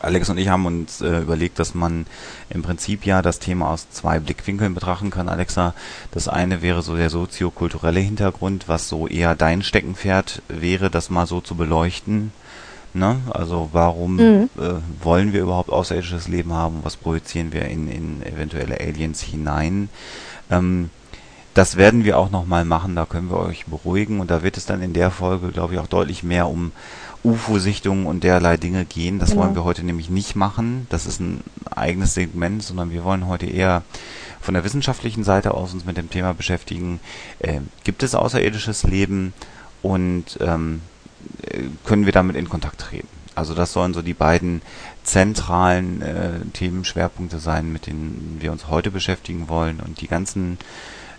Alex 0.00 0.28
und 0.28 0.38
ich 0.38 0.48
haben 0.48 0.66
uns 0.66 1.00
äh, 1.00 1.18
überlegt, 1.20 1.60
dass 1.60 1.72
man 1.72 2.06
im 2.50 2.62
Prinzip 2.62 3.06
ja 3.06 3.22
das 3.22 3.38
Thema 3.38 3.70
aus 3.70 3.88
zwei 3.90 4.18
Blickwinkeln 4.18 4.74
betrachten 4.74 5.10
kann, 5.10 5.28
Alexa. 5.28 5.72
Das 6.10 6.28
eine 6.28 6.62
wäre 6.62 6.82
so 6.82 6.96
der 6.96 7.10
soziokulturelle 7.10 8.00
Hintergrund, 8.00 8.68
was 8.68 8.88
so 8.88 9.06
eher 9.06 9.36
dein 9.36 9.62
Steckenpferd 9.62 10.42
wäre, 10.48 10.90
das 10.90 11.10
mal 11.10 11.26
so 11.26 11.40
zu 11.40 11.54
beleuchten. 11.54 12.32
Ne? 12.92 13.20
Also 13.30 13.70
warum 13.72 14.16
mhm. 14.16 14.50
äh, 14.58 14.74
wollen 15.00 15.32
wir 15.32 15.42
überhaupt 15.42 15.70
außerirdisches 15.70 16.26
Leben 16.26 16.52
haben? 16.52 16.80
Was 16.82 16.96
projizieren 16.96 17.52
wir 17.52 17.66
in, 17.66 17.88
in 17.88 18.22
eventuelle 18.26 18.80
Aliens 18.80 19.22
hinein? 19.22 19.88
Ähm, 20.50 20.90
das 21.54 21.76
werden 21.76 22.04
wir 22.04 22.18
auch 22.18 22.30
nochmal 22.30 22.64
machen, 22.64 22.96
da 22.96 23.06
können 23.06 23.30
wir 23.30 23.38
euch 23.38 23.66
beruhigen 23.66 24.20
und 24.20 24.30
da 24.30 24.42
wird 24.42 24.56
es 24.56 24.66
dann 24.66 24.82
in 24.82 24.92
der 24.92 25.10
Folge, 25.10 25.48
glaube 25.48 25.74
ich, 25.74 25.80
auch 25.80 25.86
deutlich 25.86 26.22
mehr 26.24 26.48
um 26.48 26.72
UFO-Sichtungen 27.22 28.06
und 28.06 28.22
derlei 28.24 28.56
Dinge 28.56 28.84
gehen. 28.84 29.18
Das 29.18 29.30
genau. 29.30 29.42
wollen 29.42 29.54
wir 29.54 29.64
heute 29.64 29.84
nämlich 29.84 30.10
nicht 30.10 30.36
machen. 30.36 30.86
Das 30.90 31.06
ist 31.06 31.20
ein 31.20 31.42
eigenes 31.74 32.14
Segment, 32.14 32.62
sondern 32.62 32.90
wir 32.90 33.04
wollen 33.04 33.26
heute 33.26 33.46
eher 33.46 33.82
von 34.40 34.54
der 34.54 34.64
wissenschaftlichen 34.64 35.24
Seite 35.24 35.54
aus 35.54 35.72
uns 35.72 35.86
mit 35.86 35.96
dem 35.96 36.10
Thema 36.10 36.34
beschäftigen. 36.34 37.00
Äh, 37.38 37.60
gibt 37.82 38.02
es 38.02 38.14
außerirdisches 38.14 38.82
Leben 38.82 39.32
und 39.80 40.36
ähm, 40.40 40.82
äh, 41.42 41.62
können 41.86 42.04
wir 42.04 42.12
damit 42.12 42.36
in 42.36 42.48
Kontakt 42.48 42.80
treten? 42.80 43.08
Also 43.34 43.54
das 43.54 43.72
sollen 43.72 43.94
so 43.94 44.02
die 44.02 44.14
beiden 44.14 44.60
zentralen 45.02 46.02
äh, 46.02 46.40
Themenschwerpunkte 46.52 47.38
sein, 47.38 47.72
mit 47.72 47.86
denen 47.86 48.36
wir 48.40 48.52
uns 48.52 48.68
heute 48.68 48.90
beschäftigen 48.90 49.48
wollen 49.48 49.80
und 49.80 50.00
die 50.00 50.08
ganzen 50.08 50.58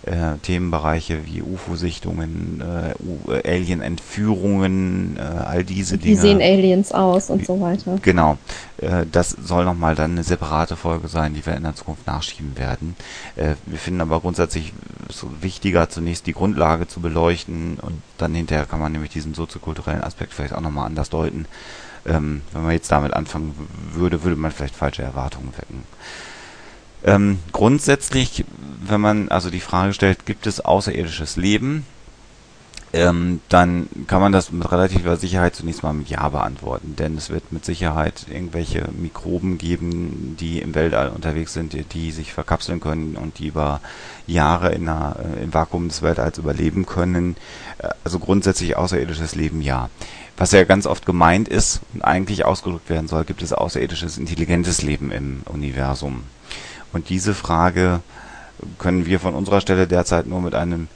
äh, 0.06 0.38
Themenbereiche 0.42 1.26
wie 1.26 1.42
UFO-Sichtungen, 1.42 2.62
äh, 2.62 3.48
Alien-Entführungen, 3.48 5.18
äh, 5.18 5.22
all 5.22 5.64
diese 5.64 5.98
Dinge. 5.98 6.16
Wie 6.16 6.20
sehen 6.20 6.42
Aliens 6.42 6.92
aus 6.92 7.30
und 7.30 7.46
so 7.46 7.60
weiter. 7.60 7.98
Genau. 8.02 8.38
Äh, 8.78 9.06
das 9.12 9.32
soll 9.32 9.66
nochmal 9.66 9.96
dann 9.96 10.12
eine 10.12 10.24
separate 10.24 10.76
Folge 10.76 11.08
sein, 11.08 11.34
die 11.34 11.46
wir 11.46 11.56
in 11.56 11.64
der 11.64 11.76
Zukunft 11.76 12.06
nachschieben 12.06 12.58
werden. 12.58 12.96
Äh, 13.36 13.56
wir 13.66 13.80
finden 13.80 14.02
aber 14.02 14.20
grundsätzlich 14.20 14.74
so 15.10 15.30
wichtiger, 15.42 15.90
zunächst 15.90 16.28
die 16.28 16.34
Grundlage 16.34 16.88
zu 16.88 17.00
beleuchten 17.00 17.78
und 17.82 18.02
dann 18.18 18.36
hinterher 18.36 18.66
kann 18.66 18.80
man 18.80 18.92
nämlich 18.92 19.12
diesen 19.12 19.34
soziokulturellen 19.34 20.04
Aspekt 20.04 20.34
vielleicht 20.34 20.54
auch 20.54 20.62
nochmal 20.62 20.86
anders 20.86 21.10
deuten. 21.10 21.46
Ähm, 22.06 22.42
wenn 22.54 22.62
man 22.62 22.72
jetzt 22.72 22.92
damit 22.92 23.14
anfangen 23.14 23.56
würde, 23.92 24.24
würde 24.24 24.36
man 24.36 24.52
vielleicht 24.52 24.76
falsche 24.76 25.02
Erwartungen 25.02 25.52
wecken. 25.58 25.84
Ähm, 27.04 27.40
grundsätzlich, 27.52 28.46
wenn 28.88 29.02
man 29.02 29.30
also 29.30 29.50
die 29.50 29.60
Frage 29.60 29.94
stellt, 29.94 30.25
gibt 30.25 30.48
es 30.48 30.60
außerirdisches 30.60 31.36
Leben, 31.36 31.86
ähm, 32.96 33.42
dann 33.50 33.90
kann 34.08 34.22
man 34.22 34.32
das 34.32 34.54
mit 34.54 34.72
relativer 34.72 35.18
Sicherheit 35.18 35.54
zunächst 35.54 35.84
mal 35.84 35.92
mit 35.92 36.08
Ja 36.08 36.30
beantworten, 36.30 36.96
denn 36.98 37.18
es 37.18 37.30
wird 37.30 37.52
mit 37.52 37.66
Sicherheit 37.66 38.25
irgendwelche 38.32 38.88
Mikroben 38.98 39.58
geben, 39.58 40.38
die 40.40 40.62
im 40.62 40.75
Weltall 40.75 41.10
unterwegs 41.10 41.52
sind, 41.52 41.74
die, 41.74 41.84
die 41.84 42.12
sich 42.12 42.32
verkapseln 42.32 42.80
können 42.80 43.18
und 43.18 43.38
die 43.40 43.48
über 43.48 43.82
Jahre 44.28 44.72
in 44.72 44.88
einer, 44.88 45.18
äh, 45.20 45.44
im 45.44 45.54
Vakuum 45.54 45.90
des 45.90 46.04
Weltalls 46.04 46.38
überleben 46.38 46.86
können. 46.86 47.36
Äh, 47.80 47.90
also 48.06 48.18
grundsätzlich 48.18 48.78
außerirdisches 48.78 49.36
Leben 49.36 49.62
ja. 49.62 49.90
Was 50.38 50.54
ja 50.54 50.64
ganz 50.64 50.88
oft 50.88 51.06
gemeint 51.06 51.50
ist 51.50 51.82
und 51.94 52.02
eigentlich 52.02 52.46
ausgedrückt 52.46 52.90
werden 52.90 53.10
soll, 53.10 53.25
gibt 53.25 53.42
es 53.42 53.52
außerirdisches 53.52 54.18
intelligentes 54.18 54.82
Leben 54.82 55.12
im 55.12 55.42
Universum. 55.46 56.24
Und 56.96 57.10
diese 57.10 57.34
Frage 57.34 58.00
können 58.80 59.06
wir 59.06 59.20
von 59.20 59.36
unserer 59.36 59.60
Stelle 59.60 59.86
derzeit 59.86 60.28
nur 60.28 60.40
mit 60.40 60.56
einem 60.56 60.88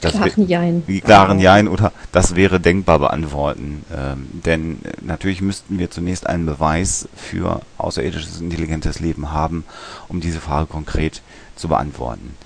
klaren 0.00 0.46
Jein. 0.46 0.82
Klaren 1.04 1.40
Jein 1.40 1.66
oder 1.66 1.90
das 2.12 2.36
wäre 2.36 2.60
denkbar 2.60 3.00
beantworten. 3.00 3.84
Ähm, 3.92 4.28
denn 4.44 4.78
äh, 4.84 4.92
natürlich 5.02 5.40
müssten 5.40 5.80
wir 5.80 5.90
zunächst 5.90 6.28
einen 6.28 6.46
Beweis 6.46 7.08
für 7.16 7.62
außerirdisches 7.78 8.40
intelligentes 8.40 9.00
Leben 9.00 9.32
haben, 9.32 9.64
um 10.06 10.20
diese 10.20 10.38
Frage 10.38 10.66
konkret 10.66 11.20
zu 11.56 11.66
beantworten. 11.66 12.36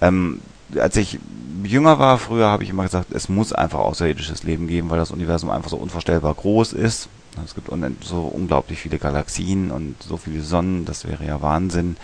Ähm, 0.00 0.40
als 0.78 0.96
ich 0.96 1.18
jünger 1.62 1.98
war, 1.98 2.16
früher 2.16 2.46
habe 2.46 2.62
ich 2.62 2.70
immer 2.70 2.84
gesagt, 2.84 3.12
es 3.12 3.28
muss 3.28 3.52
einfach 3.52 3.80
außerirdisches 3.80 4.44
Leben 4.44 4.66
geben, 4.66 4.88
weil 4.88 4.98
das 4.98 5.10
Universum 5.10 5.50
einfach 5.50 5.68
so 5.68 5.76
unvorstellbar 5.76 6.32
groß 6.32 6.72
ist. 6.72 7.10
Es 7.44 7.54
gibt 7.54 7.68
so 8.04 8.22
unglaublich 8.22 8.78
viele 8.78 8.98
Galaxien 8.98 9.70
und 9.70 10.02
so 10.02 10.16
viele 10.16 10.42
Sonnen, 10.42 10.84
das 10.84 11.06
wäre 11.06 11.24
ja 11.24 11.42
Wahnsinn, 11.42 11.96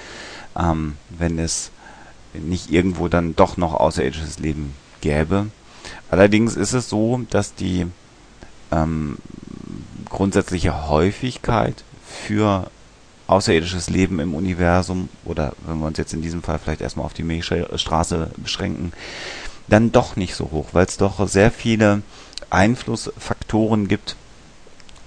ähm, 0.58 0.96
wenn 1.10 1.38
es 1.38 1.70
nicht 2.34 2.70
irgendwo 2.70 3.08
dann 3.08 3.36
doch 3.36 3.56
noch 3.56 3.74
außerirdisches 3.74 4.38
Leben 4.38 4.74
gäbe. 5.00 5.46
Allerdings 6.10 6.56
ist 6.56 6.72
es 6.72 6.88
so, 6.88 7.22
dass 7.30 7.54
die 7.54 7.86
ähm, 8.70 9.16
grundsätzliche 10.08 10.88
Häufigkeit 10.88 11.84
für 12.04 12.70
außerirdisches 13.26 13.90
Leben 13.90 14.20
im 14.20 14.34
Universum 14.34 15.08
oder 15.24 15.54
wenn 15.66 15.78
wir 15.78 15.86
uns 15.86 15.98
jetzt 15.98 16.14
in 16.14 16.22
diesem 16.22 16.42
Fall 16.42 16.58
vielleicht 16.58 16.80
erstmal 16.80 17.06
auf 17.06 17.14
die 17.14 17.24
Milchstraße 17.24 18.30
beschränken, 18.36 18.92
dann 19.68 19.90
doch 19.90 20.16
nicht 20.16 20.34
so 20.34 20.50
hoch, 20.52 20.68
weil 20.72 20.86
es 20.86 20.96
doch 20.96 21.26
sehr 21.28 21.50
viele 21.50 22.02
Einflussfaktoren 22.50 23.88
gibt, 23.88 24.16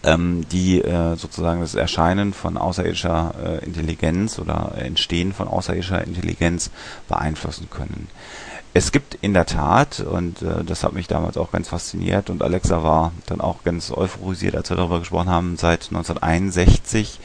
ähm, 0.03 0.45
die 0.51 0.81
äh, 0.81 1.15
sozusagen 1.15 1.61
das 1.61 1.75
Erscheinen 1.75 2.33
von 2.33 2.57
außerirdischer 2.57 3.33
äh, 3.43 3.65
Intelligenz 3.65 4.39
oder 4.39 4.73
Entstehen 4.77 5.33
von 5.33 5.47
außerirdischer 5.47 6.03
Intelligenz 6.05 6.71
beeinflussen 7.07 7.69
können. 7.69 8.07
Es 8.73 8.91
gibt 8.91 9.15
in 9.21 9.33
der 9.33 9.45
Tat, 9.45 9.99
und 9.99 10.41
äh, 10.41 10.63
das 10.63 10.83
hat 10.83 10.93
mich 10.93 11.07
damals 11.07 11.37
auch 11.37 11.51
ganz 11.51 11.69
fasziniert 11.69 12.29
und 12.29 12.43
Alexa 12.43 12.83
war 12.83 13.11
dann 13.25 13.41
auch 13.41 13.63
ganz 13.63 13.91
euphorisiert, 13.91 14.55
als 14.55 14.69
wir 14.69 14.77
darüber 14.77 14.99
gesprochen 14.99 15.29
haben, 15.29 15.57
seit 15.57 15.87
1961 15.89 17.19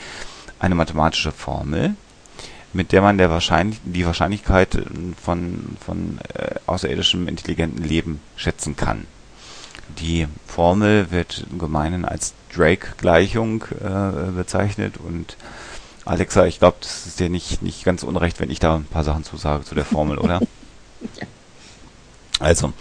eine 0.58 0.74
mathematische 0.74 1.32
Formel, 1.32 1.94
mit 2.72 2.92
der 2.92 3.02
man 3.02 3.18
der 3.18 3.30
Wahrscheinlich 3.30 3.80
die 3.84 4.06
Wahrscheinlichkeit 4.06 4.82
von, 5.22 5.76
von 5.84 6.18
äh, 6.34 6.54
außerirdischem 6.66 7.28
intelligentem 7.28 7.84
Leben 7.84 8.20
schätzen 8.36 8.74
kann. 8.74 9.06
Die 9.98 10.26
Formel 10.46 11.10
wird 11.10 11.46
gemeinen 11.58 12.04
als 12.04 12.34
Drake-Gleichung 12.54 13.64
äh, 13.82 14.30
bezeichnet 14.32 14.96
und 14.96 15.36
Alexa, 16.04 16.46
ich 16.46 16.58
glaube, 16.58 16.76
das 16.80 17.06
ist 17.06 17.20
dir 17.20 17.30
nicht, 17.30 17.62
nicht 17.62 17.84
ganz 17.84 18.02
unrecht, 18.02 18.38
wenn 18.40 18.50
ich 18.50 18.60
da 18.60 18.76
ein 18.76 18.84
paar 18.84 19.04
Sachen 19.04 19.24
zu 19.24 19.36
sage 19.36 19.64
zu 19.64 19.74
der 19.74 19.84
Formel, 19.84 20.18
oder? 20.18 20.40
ja. 21.20 21.26
Also, 22.40 22.72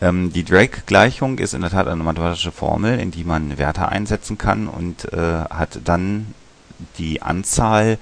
ähm, 0.00 0.32
die 0.32 0.44
Drake-Gleichung 0.44 1.38
ist 1.38 1.54
in 1.54 1.60
der 1.60 1.70
Tat 1.70 1.86
eine 1.86 2.02
mathematische 2.02 2.52
Formel, 2.52 2.98
in 2.98 3.10
die 3.10 3.24
man 3.24 3.58
Werte 3.58 3.88
einsetzen 3.88 4.38
kann 4.38 4.66
und 4.66 5.12
äh, 5.12 5.44
hat 5.50 5.80
dann 5.84 6.34
die 6.98 7.22
Anzahl 7.22 7.98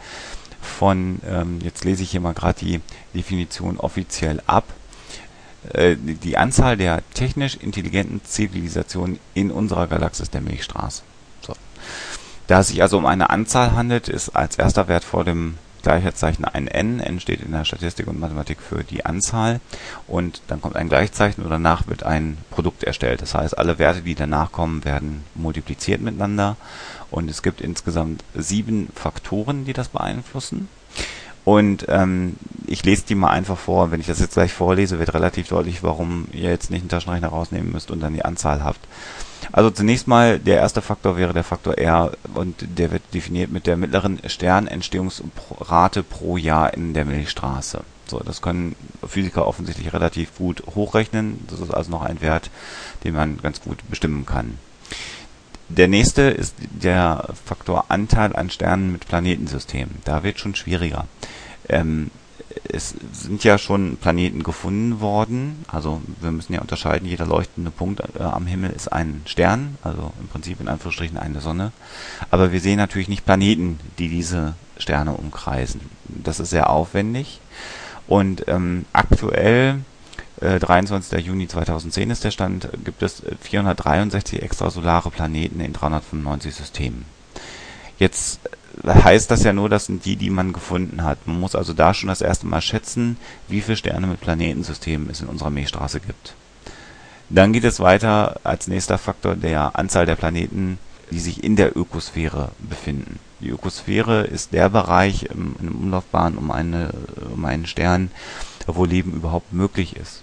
von, 0.60 1.20
ähm, 1.28 1.58
jetzt 1.62 1.84
lese 1.84 2.02
ich 2.02 2.12
hier 2.12 2.20
mal 2.20 2.34
gerade 2.34 2.58
die 2.60 2.80
Definition 3.14 3.78
offiziell 3.78 4.42
ab, 4.46 4.64
die 5.64 6.36
Anzahl 6.36 6.76
der 6.76 7.02
technisch 7.14 7.56
intelligenten 7.56 8.20
Zivilisationen 8.24 9.20
in 9.34 9.50
unserer 9.50 9.86
Galaxis 9.86 10.30
der 10.30 10.40
Milchstraße. 10.40 11.02
So. 11.40 11.54
Da 12.48 12.60
es 12.60 12.68
sich 12.68 12.82
also 12.82 12.98
um 12.98 13.06
eine 13.06 13.30
Anzahl 13.30 13.72
handelt, 13.72 14.08
ist 14.08 14.30
als 14.30 14.56
erster 14.56 14.88
Wert 14.88 15.04
vor 15.04 15.24
dem 15.24 15.54
Gleichheitszeichen 15.82 16.44
ein 16.44 16.68
n. 16.68 17.00
n 17.00 17.20
steht 17.20 17.42
in 17.42 17.52
der 17.52 17.64
Statistik 17.64 18.06
und 18.06 18.20
Mathematik 18.20 18.58
für 18.60 18.84
die 18.84 19.04
Anzahl 19.04 19.60
und 20.06 20.42
dann 20.46 20.60
kommt 20.60 20.76
ein 20.76 20.88
Gleichzeichen 20.88 21.42
und 21.42 21.50
danach 21.50 21.86
wird 21.88 22.04
ein 22.04 22.38
Produkt 22.50 22.84
erstellt. 22.84 23.20
Das 23.20 23.34
heißt, 23.34 23.58
alle 23.58 23.78
Werte, 23.78 24.02
die 24.02 24.14
danach 24.14 24.52
kommen, 24.52 24.84
werden 24.84 25.24
multipliziert 25.34 26.00
miteinander 26.00 26.56
und 27.10 27.28
es 27.30 27.42
gibt 27.42 27.60
insgesamt 27.60 28.24
sieben 28.34 28.88
Faktoren, 28.94 29.64
die 29.64 29.72
das 29.72 29.88
beeinflussen. 29.88 30.68
Und 31.44 31.86
ähm, 31.88 32.36
ich 32.66 32.84
lese 32.84 33.04
die 33.08 33.14
mal 33.14 33.30
einfach 33.30 33.58
vor. 33.58 33.90
Wenn 33.90 34.00
ich 34.00 34.06
das 34.06 34.20
jetzt 34.20 34.34
gleich 34.34 34.52
vorlese, 34.52 34.98
wird 34.98 35.14
relativ 35.14 35.48
deutlich, 35.48 35.82
warum 35.82 36.28
ihr 36.32 36.50
jetzt 36.50 36.70
nicht 36.70 36.82
einen 36.82 36.88
Taschenrechner 36.88 37.28
rausnehmen 37.28 37.72
müsst 37.72 37.90
und 37.90 38.00
dann 38.00 38.14
die 38.14 38.24
Anzahl 38.24 38.62
habt. 38.62 38.80
Also 39.50 39.70
zunächst 39.70 40.06
mal, 40.06 40.38
der 40.38 40.58
erste 40.58 40.82
Faktor 40.82 41.16
wäre 41.16 41.32
der 41.32 41.42
Faktor 41.42 41.76
R 41.76 42.12
und 42.34 42.54
der 42.78 42.92
wird 42.92 43.02
definiert 43.12 43.50
mit 43.50 43.66
der 43.66 43.76
mittleren 43.76 44.20
Sternentstehungsrate 44.24 46.04
pro 46.04 46.36
Jahr 46.36 46.72
in 46.74 46.94
der 46.94 47.04
Milchstraße. 47.04 47.80
So, 48.06 48.20
das 48.20 48.40
können 48.40 48.76
Physiker 49.06 49.46
offensichtlich 49.46 49.92
relativ 49.92 50.36
gut 50.36 50.62
hochrechnen. 50.74 51.44
Das 51.48 51.60
ist 51.60 51.72
also 51.72 51.90
noch 51.90 52.02
ein 52.02 52.20
Wert, 52.20 52.50
den 53.04 53.14
man 53.14 53.38
ganz 53.42 53.60
gut 53.60 53.78
bestimmen 53.90 54.26
kann. 54.26 54.58
Der 55.76 55.88
nächste 55.88 56.22
ist 56.22 56.54
der 56.58 57.30
Faktor 57.46 57.86
Anteil 57.88 58.36
an 58.36 58.50
Sternen 58.50 58.92
mit 58.92 59.08
Planetensystemen. 59.08 59.94
Da 60.04 60.22
wird 60.22 60.38
schon 60.38 60.54
schwieriger. 60.54 61.06
Ähm, 61.66 62.10
es 62.64 62.94
sind 63.12 63.42
ja 63.42 63.56
schon 63.56 63.96
Planeten 63.96 64.42
gefunden 64.42 65.00
worden. 65.00 65.64
Also 65.68 66.02
wir 66.20 66.30
müssen 66.30 66.52
ja 66.52 66.60
unterscheiden, 66.60 67.08
jeder 67.08 67.24
leuchtende 67.24 67.70
Punkt 67.70 68.02
äh, 68.18 68.22
am 68.22 68.46
Himmel 68.46 68.70
ist 68.70 68.92
ein 68.92 69.22
Stern, 69.24 69.78
also 69.82 70.12
im 70.20 70.28
Prinzip 70.28 70.60
in 70.60 70.68
Anführungsstrichen 70.68 71.16
eine 71.16 71.40
Sonne. 71.40 71.72
Aber 72.30 72.52
wir 72.52 72.60
sehen 72.60 72.76
natürlich 72.76 73.08
nicht 73.08 73.24
Planeten, 73.24 73.80
die 73.98 74.08
diese 74.10 74.52
Sterne 74.76 75.14
umkreisen. 75.14 75.80
Das 76.04 76.38
ist 76.38 76.50
sehr 76.50 76.68
aufwendig. 76.68 77.40
Und 78.06 78.44
ähm, 78.46 78.84
aktuell, 78.92 79.80
äh, 80.42 80.58
23. 80.58 81.24
Juni 81.24 81.48
2010 81.48 82.10
ist 82.10 82.24
der 82.24 82.30
Stand, 82.30 82.68
gibt 82.84 83.02
es 83.02 83.22
463 83.40 84.42
extrasolare 84.42 85.10
Planeten 85.10 85.60
in 85.60 85.72
395 85.72 86.54
Systemen. 86.54 87.04
Jetzt 87.98 88.40
heißt 88.84 89.30
das 89.30 89.44
ja 89.44 89.52
nur, 89.52 89.68
das 89.68 89.86
sind 89.86 90.04
die, 90.04 90.16
die 90.16 90.30
man 90.30 90.52
gefunden 90.52 91.04
hat. 91.04 91.26
Man 91.26 91.38
muss 91.38 91.54
also 91.54 91.72
da 91.72 91.94
schon 91.94 92.08
das 92.08 92.20
erste 92.20 92.46
Mal 92.46 92.60
schätzen, 92.60 93.16
wie 93.48 93.60
viele 93.60 93.76
Sterne 93.76 94.06
mit 94.06 94.20
Planetensystemen 94.20 95.08
es 95.10 95.20
in 95.20 95.28
unserer 95.28 95.50
Milchstraße 95.50 96.00
gibt. 96.00 96.34
Dann 97.28 97.52
geht 97.52 97.64
es 97.64 97.80
weiter 97.80 98.40
als 98.44 98.66
nächster 98.66 98.98
Faktor 98.98 99.36
der 99.36 99.78
Anzahl 99.78 100.06
der 100.06 100.16
Planeten, 100.16 100.78
die 101.10 101.20
sich 101.20 101.44
in 101.44 101.56
der 101.56 101.76
Ökosphäre 101.76 102.50
befinden. 102.58 103.18
Die 103.40 103.48
Ökosphäre 103.48 104.22
ist 104.22 104.52
der 104.52 104.68
Bereich 104.68 105.24
in 105.30 105.68
Umlaufbahn 105.68 106.36
um, 106.36 106.50
eine, 106.50 106.90
um 107.34 107.44
einen 107.44 107.66
Stern, 107.66 108.10
wo 108.66 108.84
Leben 108.84 109.12
überhaupt 109.12 109.52
möglich 109.52 109.96
ist. 109.96 110.22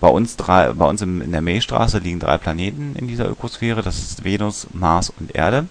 Bei 0.00 0.08
uns, 0.08 0.36
drei, 0.36 0.72
bei 0.72 0.84
uns 0.84 1.00
in 1.02 1.32
der 1.32 1.40
Milchstraße 1.40 1.98
liegen 1.98 2.20
drei 2.20 2.38
Planeten 2.38 2.96
in 2.96 3.08
dieser 3.08 3.28
Ökosphäre. 3.28 3.82
Das 3.82 3.98
ist 3.98 4.24
Venus, 4.24 4.66
Mars 4.72 5.12
und 5.18 5.34
Erde. 5.34 5.66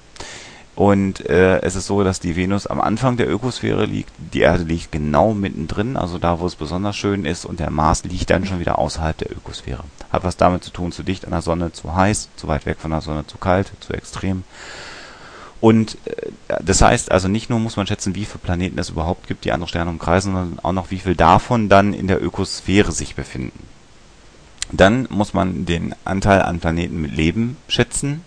Und 0.75 1.25
äh, 1.29 1.61
es 1.61 1.75
ist 1.75 1.87
so, 1.87 2.03
dass 2.03 2.19
die 2.19 2.35
Venus 2.35 2.67
am 2.67 2.81
Anfang 2.81 3.15
der 3.15 3.29
Ökosphäre 3.29 3.85
liegt, 3.85 4.11
die 4.33 4.41
Erde 4.41 4.63
liegt 4.63 4.91
genau 4.91 5.33
mittendrin, 5.33 5.95
also 5.95 6.17
da, 6.17 6.41
wo 6.41 6.45
es 6.45 6.55
besonders 6.55 6.97
schön 6.97 7.23
ist, 7.23 7.45
und 7.45 7.61
der 7.61 7.71
Mars 7.71 8.03
liegt 8.03 8.29
dann 8.29 8.45
schon 8.45 8.59
wieder 8.59 8.77
außerhalb 8.77 9.17
der 9.17 9.31
Ökosphäre. 9.31 9.85
Hat 10.11 10.25
was 10.25 10.35
damit 10.35 10.65
zu 10.65 10.71
tun, 10.71 10.91
zu 10.91 11.03
dicht 11.03 11.23
an 11.23 11.31
der 11.31 11.41
Sonne, 11.41 11.71
zu 11.71 11.95
heiß, 11.95 12.27
zu 12.35 12.49
weit 12.49 12.65
weg 12.65 12.77
von 12.79 12.91
der 12.91 12.99
Sonne, 12.99 13.25
zu 13.25 13.37
kalt, 13.37 13.71
zu 13.79 13.93
extrem. 13.93 14.43
Und 15.61 15.97
äh, 16.05 16.29
das 16.61 16.81
heißt 16.81 17.09
also 17.09 17.29
nicht 17.29 17.49
nur 17.49 17.59
muss 17.59 17.77
man 17.77 17.87
schätzen, 17.87 18.13
wie 18.13 18.25
viele 18.25 18.39
Planeten 18.39 18.77
es 18.77 18.89
überhaupt 18.89 19.27
gibt, 19.27 19.45
die 19.45 19.53
andere 19.53 19.69
Sterne 19.69 19.91
umkreisen, 19.91 20.33
sondern 20.33 20.59
auch 20.59 20.73
noch, 20.73 20.91
wie 20.91 20.99
viel 20.99 21.15
davon 21.15 21.69
dann 21.69 21.93
in 21.93 22.07
der 22.07 22.21
Ökosphäre 22.21 22.91
sich 22.91 23.15
befinden. 23.15 23.74
Dann 24.71 25.07
muss 25.09 25.33
man 25.33 25.65
den 25.65 25.95
Anteil 26.05 26.41
an 26.41 26.59
Planeten 26.59 27.01
mit 27.01 27.15
Leben 27.15 27.57
schätzen, 27.67 28.21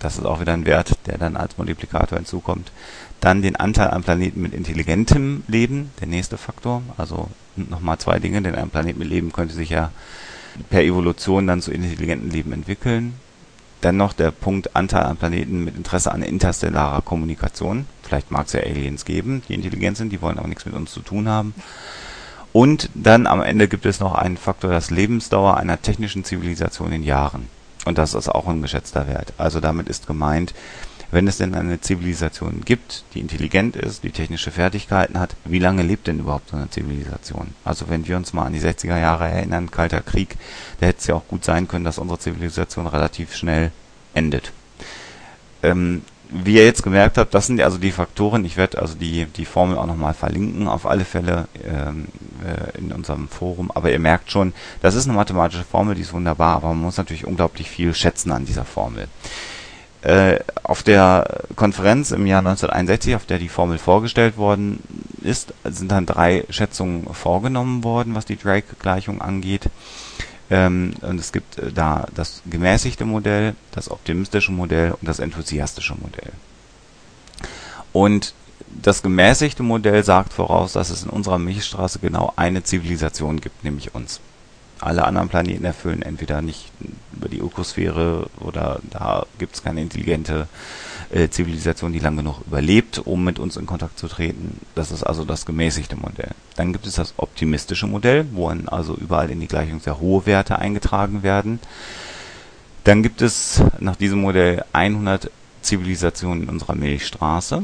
das 0.00 0.18
ist 0.18 0.26
auch 0.26 0.38
wieder 0.38 0.52
ein 0.52 0.66
Wert, 0.66 0.98
der 1.06 1.16
dann 1.16 1.34
als 1.34 1.56
Multiplikator 1.56 2.18
hinzukommt. 2.18 2.72
Dann 3.20 3.40
den 3.40 3.56
Anteil 3.56 3.88
an 3.88 4.02
Planeten 4.02 4.42
mit 4.42 4.52
intelligentem 4.52 5.44
Leben, 5.48 5.92
der 5.98 6.08
nächste 6.08 6.36
Faktor. 6.36 6.82
Also 6.98 7.28
nochmal 7.56 7.96
zwei 7.96 8.18
Dinge, 8.18 8.42
denn 8.42 8.54
ein 8.54 8.68
Planet 8.68 8.98
mit 8.98 9.08
Leben 9.08 9.32
könnte 9.32 9.54
sich 9.54 9.70
ja 9.70 9.92
per 10.68 10.82
Evolution 10.82 11.46
dann 11.46 11.62
zu 11.62 11.72
intelligentem 11.72 12.30
Leben 12.30 12.52
entwickeln. 12.52 13.14
dann 13.84 13.96
noch 13.96 14.12
der 14.12 14.30
Punkt 14.30 14.74
Anteil 14.74 15.04
an 15.04 15.16
Planeten 15.16 15.64
mit 15.64 15.76
Interesse 15.76 16.10
an 16.10 16.22
interstellarer 16.22 17.02
Kommunikation. 17.02 17.86
Vielleicht 18.02 18.30
mag 18.30 18.46
es 18.46 18.54
ja 18.54 18.60
Aliens 18.60 19.04
geben, 19.04 19.42
die 19.48 19.54
intelligent 19.54 19.96
sind, 19.96 20.10
die 20.10 20.22
wollen 20.22 20.38
aber 20.38 20.48
nichts 20.48 20.64
mit 20.64 20.74
uns 20.74 20.92
zu 20.92 21.00
tun 21.00 21.28
haben. 21.28 21.54
Und 22.54 22.88
dann 22.94 23.26
am 23.26 23.42
Ende 23.42 23.66
gibt 23.66 23.84
es 23.84 23.98
noch 23.98 24.14
einen 24.14 24.36
Faktor, 24.36 24.70
das 24.70 24.92
Lebensdauer 24.92 25.56
einer 25.56 25.82
technischen 25.82 26.22
Zivilisation 26.22 26.92
in 26.92 27.02
Jahren. 27.02 27.48
Und 27.84 27.98
das 27.98 28.14
ist 28.14 28.28
auch 28.28 28.46
ein 28.46 28.62
geschätzter 28.62 29.08
Wert. 29.08 29.32
Also 29.38 29.58
damit 29.58 29.88
ist 29.88 30.06
gemeint, 30.06 30.54
wenn 31.10 31.26
es 31.26 31.38
denn 31.38 31.56
eine 31.56 31.80
Zivilisation 31.80 32.62
gibt, 32.64 33.02
die 33.12 33.18
intelligent 33.18 33.74
ist, 33.74 34.04
die 34.04 34.12
technische 34.12 34.52
Fertigkeiten 34.52 35.18
hat, 35.18 35.34
wie 35.44 35.58
lange 35.58 35.82
lebt 35.82 36.06
denn 36.06 36.20
überhaupt 36.20 36.50
so 36.50 36.56
eine 36.56 36.70
Zivilisation? 36.70 37.48
Also 37.64 37.88
wenn 37.88 38.06
wir 38.06 38.16
uns 38.16 38.32
mal 38.32 38.44
an 38.44 38.52
die 38.52 38.60
60er 38.60 39.00
Jahre 39.00 39.26
erinnern, 39.26 39.72
Kalter 39.72 40.00
Krieg, 40.00 40.36
da 40.78 40.86
hätte 40.86 41.00
es 41.00 41.06
ja 41.08 41.16
auch 41.16 41.26
gut 41.26 41.44
sein 41.44 41.66
können, 41.66 41.84
dass 41.84 41.98
unsere 41.98 42.20
Zivilisation 42.20 42.86
relativ 42.86 43.34
schnell 43.34 43.72
endet. 44.14 44.52
Ähm, 45.64 46.02
wie 46.34 46.56
ihr 46.56 46.64
jetzt 46.64 46.82
gemerkt 46.82 47.16
habt, 47.16 47.32
das 47.32 47.46
sind 47.46 47.60
also 47.60 47.78
die 47.78 47.92
Faktoren. 47.92 48.44
Ich 48.44 48.56
werde 48.56 48.80
also 48.80 48.96
die, 48.96 49.26
die 49.26 49.44
Formel 49.44 49.78
auch 49.78 49.86
nochmal 49.86 50.14
verlinken, 50.14 50.66
auf 50.66 50.84
alle 50.84 51.04
Fälle 51.04 51.46
ähm, 51.64 52.06
äh, 52.44 52.76
in 52.78 52.92
unserem 52.92 53.28
Forum. 53.28 53.70
Aber 53.72 53.92
ihr 53.92 54.00
merkt 54.00 54.32
schon, 54.32 54.52
das 54.82 54.96
ist 54.96 55.06
eine 55.06 55.16
mathematische 55.16 55.62
Formel, 55.62 55.94
die 55.94 56.02
ist 56.02 56.12
wunderbar, 56.12 56.56
aber 56.56 56.68
man 56.68 56.80
muss 56.80 56.96
natürlich 56.96 57.24
unglaublich 57.26 57.70
viel 57.70 57.94
schätzen 57.94 58.32
an 58.32 58.46
dieser 58.46 58.64
Formel. 58.64 59.06
Äh, 60.02 60.40
auf 60.64 60.82
der 60.82 61.44
Konferenz 61.54 62.10
im 62.10 62.26
Jahr 62.26 62.40
1961, 62.40 63.14
auf 63.14 63.26
der 63.26 63.38
die 63.38 63.48
Formel 63.48 63.78
vorgestellt 63.78 64.36
worden 64.36 64.82
ist, 65.22 65.54
sind 65.64 65.92
dann 65.92 66.04
drei 66.04 66.44
Schätzungen 66.50 67.06
vorgenommen 67.14 67.84
worden, 67.84 68.14
was 68.14 68.24
die 68.24 68.36
Drake-Gleichung 68.36 69.22
angeht. 69.22 69.70
Ähm, 70.54 70.94
und 71.00 71.18
es 71.18 71.32
gibt 71.32 71.58
äh, 71.58 71.72
da 71.72 72.06
das 72.14 72.40
gemäßigte 72.46 73.04
Modell, 73.04 73.56
das 73.72 73.90
optimistische 73.90 74.52
Modell 74.52 74.92
und 74.92 75.08
das 75.08 75.18
enthusiastische 75.18 75.96
Modell. 75.96 76.30
Und 77.92 78.34
das 78.68 79.02
gemäßigte 79.02 79.64
Modell 79.64 80.04
sagt 80.04 80.32
voraus, 80.32 80.74
dass 80.74 80.90
es 80.90 81.02
in 81.02 81.10
unserer 81.10 81.40
Milchstraße 81.40 81.98
genau 81.98 82.32
eine 82.36 82.62
Zivilisation 82.62 83.40
gibt, 83.40 83.64
nämlich 83.64 83.96
uns 83.96 84.20
alle 84.78 85.04
anderen 85.04 85.28
Planeten 85.28 85.64
erfüllen 85.64 86.02
entweder 86.02 86.40
nicht 86.40 86.70
über 87.12 87.28
die 87.28 87.40
Ökosphäre 87.40 88.28
oder 88.38 88.78
da 88.90 89.26
gibt 89.38 89.56
es 89.56 89.62
keine 89.64 89.82
intelligente 89.82 90.42
äh, 90.42 90.46
Zivilisation, 91.30 91.92
die 91.92 92.00
lang 92.00 92.16
genug 92.16 92.40
überlebt, 92.44 92.98
um 92.98 93.22
mit 93.22 93.38
uns 93.38 93.56
in 93.56 93.66
Kontakt 93.66 93.98
zu 93.98 94.08
treten. 94.08 94.60
Das 94.74 94.90
ist 94.90 95.04
also 95.04 95.24
das 95.24 95.46
gemäßigte 95.46 95.96
Modell. 95.96 96.32
Dann 96.56 96.72
gibt 96.72 96.86
es 96.86 96.94
das 96.94 97.14
optimistische 97.18 97.86
Modell, 97.86 98.26
wo 98.32 98.48
also 98.48 98.96
überall 98.96 99.30
in 99.30 99.40
die 99.40 99.46
Gleichung 99.46 99.80
sehr 99.80 100.00
hohe 100.00 100.26
Werte 100.26 100.58
eingetragen 100.58 101.22
werden. 101.22 101.60
Dann 102.82 103.02
gibt 103.02 103.22
es 103.22 103.62
nach 103.78 103.96
diesem 103.96 104.22
Modell 104.22 104.64
100 104.72 105.30
Zivilisationen 105.62 106.44
in 106.44 106.48
unserer 106.48 106.74
Milchstraße. 106.74 107.62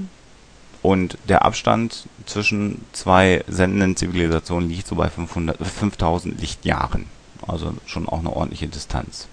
Und 0.83 1.19
der 1.29 1.45
Abstand 1.45 2.07
zwischen 2.27 2.85
zwei 2.93 3.45
sendenden 3.49 3.97
Zivilisationen 3.97 4.71
liegt 4.71 4.87
so 4.87 4.95
bei 4.95 5.11
500, 5.11 5.59
5000 5.59 6.41
Lichtjahren. 6.41 7.07
Also 7.47 7.75
schon 7.85 8.09
auch 8.09 8.21
eine 8.21 8.33
ordentliche 8.33 8.69
Distanz. 8.69 9.29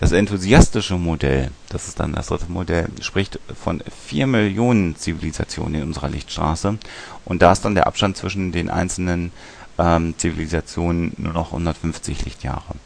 Das 0.00 0.12
enthusiastische 0.12 0.96
Modell, 0.96 1.50
das 1.68 1.86
ist 1.86 2.00
dann 2.00 2.14
das 2.14 2.28
dritte 2.28 2.50
Modell, 2.50 2.88
spricht 3.02 3.38
von 3.54 3.82
4 4.06 4.26
Millionen 4.26 4.96
Zivilisationen 4.96 5.74
in 5.74 5.82
unserer 5.82 6.08
Lichtstraße. 6.08 6.78
Und 7.26 7.42
da 7.42 7.52
ist 7.52 7.66
dann 7.66 7.74
der 7.74 7.86
Abstand 7.86 8.16
zwischen 8.16 8.50
den 8.50 8.70
einzelnen 8.70 9.30
ähm, 9.78 10.14
Zivilisationen 10.16 11.12
nur 11.18 11.34
noch 11.34 11.48
150 11.48 12.24
Lichtjahre. 12.24 12.76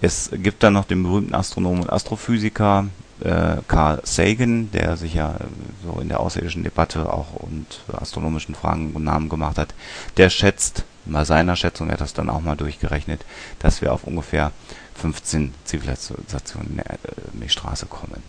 Es 0.00 0.30
gibt 0.32 0.64
dann 0.64 0.72
noch 0.72 0.84
den 0.84 1.04
berühmten 1.04 1.32
Astronomen 1.32 1.82
und 1.82 1.92
Astrophysiker 1.92 2.88
äh, 3.20 3.58
Carl 3.68 4.00
Sagan, 4.02 4.68
der 4.72 4.96
sich 4.96 5.14
ja 5.14 5.36
so 5.84 6.00
in 6.00 6.08
der 6.08 6.18
außerirdischen 6.18 6.64
Debatte 6.64 7.12
auch 7.12 7.34
und 7.34 7.82
astronomischen 7.92 8.56
Fragen 8.56 8.92
Namen 9.00 9.28
gemacht 9.28 9.58
hat, 9.58 9.74
der 10.16 10.28
schätzt, 10.28 10.82
bei 11.06 11.24
seiner 11.24 11.56
Schätzung, 11.56 11.88
er 11.88 11.94
hat 11.94 12.00
das 12.00 12.14
dann 12.14 12.30
auch 12.30 12.40
mal 12.40 12.56
durchgerechnet, 12.56 13.24
dass 13.58 13.80
wir 13.80 13.92
auf 13.92 14.04
ungefähr 14.04 14.52
15 15.00 15.54
Zivilisationen 15.64 16.70
in 16.70 16.76
der 16.76 16.98
Milchstraße 17.32 17.86
kommen. 17.86 18.22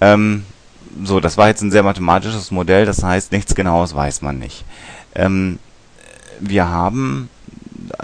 Ähm, 0.00 0.44
so, 1.02 1.20
das 1.20 1.36
war 1.36 1.48
jetzt 1.48 1.62
ein 1.62 1.70
sehr 1.70 1.82
mathematisches 1.82 2.50
Modell, 2.50 2.86
das 2.86 3.02
heißt, 3.02 3.32
nichts 3.32 3.54
Genaues 3.54 3.94
weiß 3.94 4.22
man 4.22 4.38
nicht. 4.38 4.64
Ähm, 5.14 5.58
wir 6.40 6.68
haben 6.68 7.28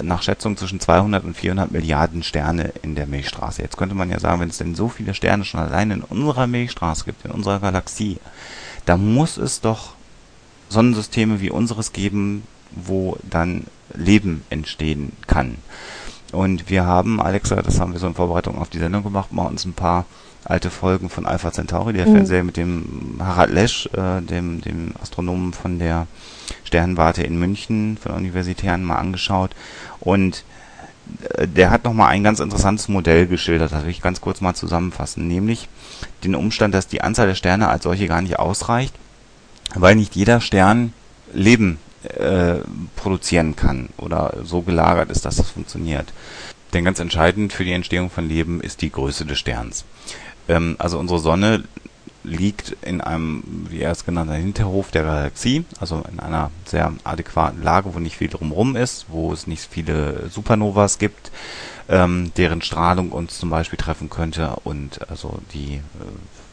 nach 0.03 0.23
Schätzung 0.23 0.57
zwischen 0.57 0.81
200 0.81 1.25
und 1.25 1.37
400 1.37 1.71
Milliarden 1.71 2.23
Sterne 2.23 2.73
in 2.83 2.95
der 2.95 3.07
Milchstraße. 3.07 3.63
Jetzt 3.63 3.77
könnte 3.77 3.95
man 3.95 4.11
ja 4.11 4.19
sagen, 4.19 4.41
wenn 4.41 4.49
es 4.49 4.59
denn 4.59 4.75
so 4.75 4.89
viele 4.89 5.15
Sterne 5.15 5.45
schon 5.45 5.61
allein 5.61 5.91
in 5.91 6.03
unserer 6.03 6.47
Milchstraße 6.47 7.05
gibt, 7.05 7.25
in 7.25 7.31
unserer 7.31 7.61
Galaxie, 7.61 8.19
da 8.87 8.97
muss 8.97 9.37
es 9.37 9.61
doch 9.61 9.95
Sonnensysteme 10.69 11.41
wie 11.41 11.51
unseres 11.51 11.93
geben, 11.93 12.45
wo 12.71 13.17
dann 13.23 13.67
Leben 13.95 14.45
entstehen 14.51 15.13
kann. 15.27 15.57
Und 16.33 16.69
wir 16.69 16.85
haben, 16.85 17.21
Alexa, 17.21 17.63
das 17.63 17.81
haben 17.81 17.93
wir 17.93 18.01
so 18.01 18.07
in 18.07 18.15
Vorbereitung 18.15 18.59
auf 18.59 18.69
die 18.69 18.79
Sendung 18.79 19.03
gemacht, 19.03 19.33
mal 19.33 19.47
uns 19.47 19.65
ein 19.65 19.73
paar 19.73 20.05
alte 20.45 20.71
Folgen 20.71 21.09
von 21.09 21.27
Alpha 21.27 21.53
Centauri, 21.53 21.93
der 21.93 22.07
mhm. 22.07 22.15
Fernseher 22.15 22.45
mit 22.45 22.57
dem 22.57 23.17
Harald 23.21 23.51
Lesch, 23.51 23.89
äh, 23.93 24.21
dem, 24.21 24.61
dem 24.61 24.95
Astronomen 25.01 25.53
von 25.53 25.79
der 25.79 26.07
Sternwarte 26.65 27.23
in 27.23 27.39
München, 27.39 27.99
von 28.01 28.13
der 28.13 28.19
Universitären, 28.19 28.85
mal 28.85 28.97
angeschaut. 28.97 29.51
Und 30.01 30.45
äh, 31.35 31.49
der 31.49 31.71
hat 31.71 31.85
nochmal 31.85 32.09
ein 32.09 32.25
ganz 32.25 32.41
interessantes 32.41 32.89
Modell 32.89 33.27
geschildert, 33.27 33.73
das 33.73 33.85
will 33.85 33.91
ich 33.91 34.03
ganz 34.03 34.21
kurz 34.21 34.41
mal 34.41 34.55
zusammenfassen, 34.55 35.27
nämlich 35.27 35.69
den 36.25 36.35
Umstand, 36.35 36.75
dass 36.75 36.89
die 36.89 37.03
Anzahl 37.03 37.27
der 37.27 37.35
Sterne 37.35 37.69
als 37.69 37.85
solche 37.85 38.07
gar 38.07 38.23
nicht 38.23 38.39
ausreicht, 38.39 38.95
weil 39.75 39.97
nicht 39.97 40.15
jeder 40.15 40.41
Stern 40.41 40.93
Leben 41.33 41.79
äh, 42.17 42.61
produzieren 42.97 43.57
kann 43.57 43.89
oder 43.97 44.35
so 44.45 44.63
gelagert 44.63 45.11
ist, 45.11 45.25
dass 45.25 45.37
das 45.37 45.51
funktioniert. 45.51 46.13
Denn 46.73 46.85
ganz 46.85 46.99
entscheidend 46.99 47.53
für 47.53 47.65
die 47.65 47.73
Entstehung 47.73 48.11
von 48.11 48.29
Leben 48.29 48.61
ist 48.61 48.83
die 48.83 48.91
Größe 48.93 49.25
des 49.25 49.39
Sterns. 49.39 49.85
Ähm, 50.49 50.77
also 50.79 50.99
unsere 50.99 51.21
Sonne 51.21 51.65
liegt 52.25 52.77
in 52.83 53.01
einem, 53.01 53.43
wie 53.71 53.81
er 53.81 53.93
es 53.93 54.05
genannt 54.05 54.31
hat, 54.31 54.39
Hinterhof 54.39 54.91
der 54.91 55.05
Galaxie, 55.05 55.65
also 55.81 56.03
in 56.11 56.21
einer 56.21 56.51
sehr 56.67 56.93
adäquaten 57.05 57.63
Lage, 57.63 57.95
wo 57.95 57.99
nicht 57.99 58.17
viel 58.17 58.29
drumherum 58.29 58.77
ist, 58.77 59.07
wo 59.09 59.33
es 59.33 59.47
nicht 59.47 59.67
viele 59.71 60.29
Supernovas 60.29 60.99
gibt, 60.99 61.31
ähm, 61.89 62.33
deren 62.37 62.61
Strahlung 62.61 63.13
uns 63.13 63.39
zum 63.39 63.51
Beispiel 63.51 63.79
treffen 63.79 64.11
könnte 64.11 64.57
und 64.65 65.09
also 65.11 65.39
die 65.55 65.77
äh, 65.77 65.81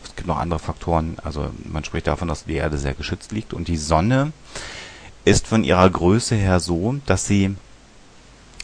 es 0.03 0.15
gibt 0.15 0.27
noch 0.29 0.37
andere 0.37 0.59
Faktoren, 0.59 1.17
also 1.23 1.49
man 1.65 1.83
spricht 1.83 2.07
davon, 2.07 2.29
dass 2.29 2.45
die 2.45 2.53
Erde 2.53 2.77
sehr 2.77 2.93
geschützt 2.93 3.33
liegt 3.33 3.53
und 3.53 3.67
die 3.67 3.75
Sonne 3.75 4.31
ist 5.25 5.47
von 5.47 5.63
ihrer 5.63 5.89
Größe 5.89 6.35
her 6.35 6.59
so, 6.59 6.95
dass 7.05 7.27
sie 7.27 7.55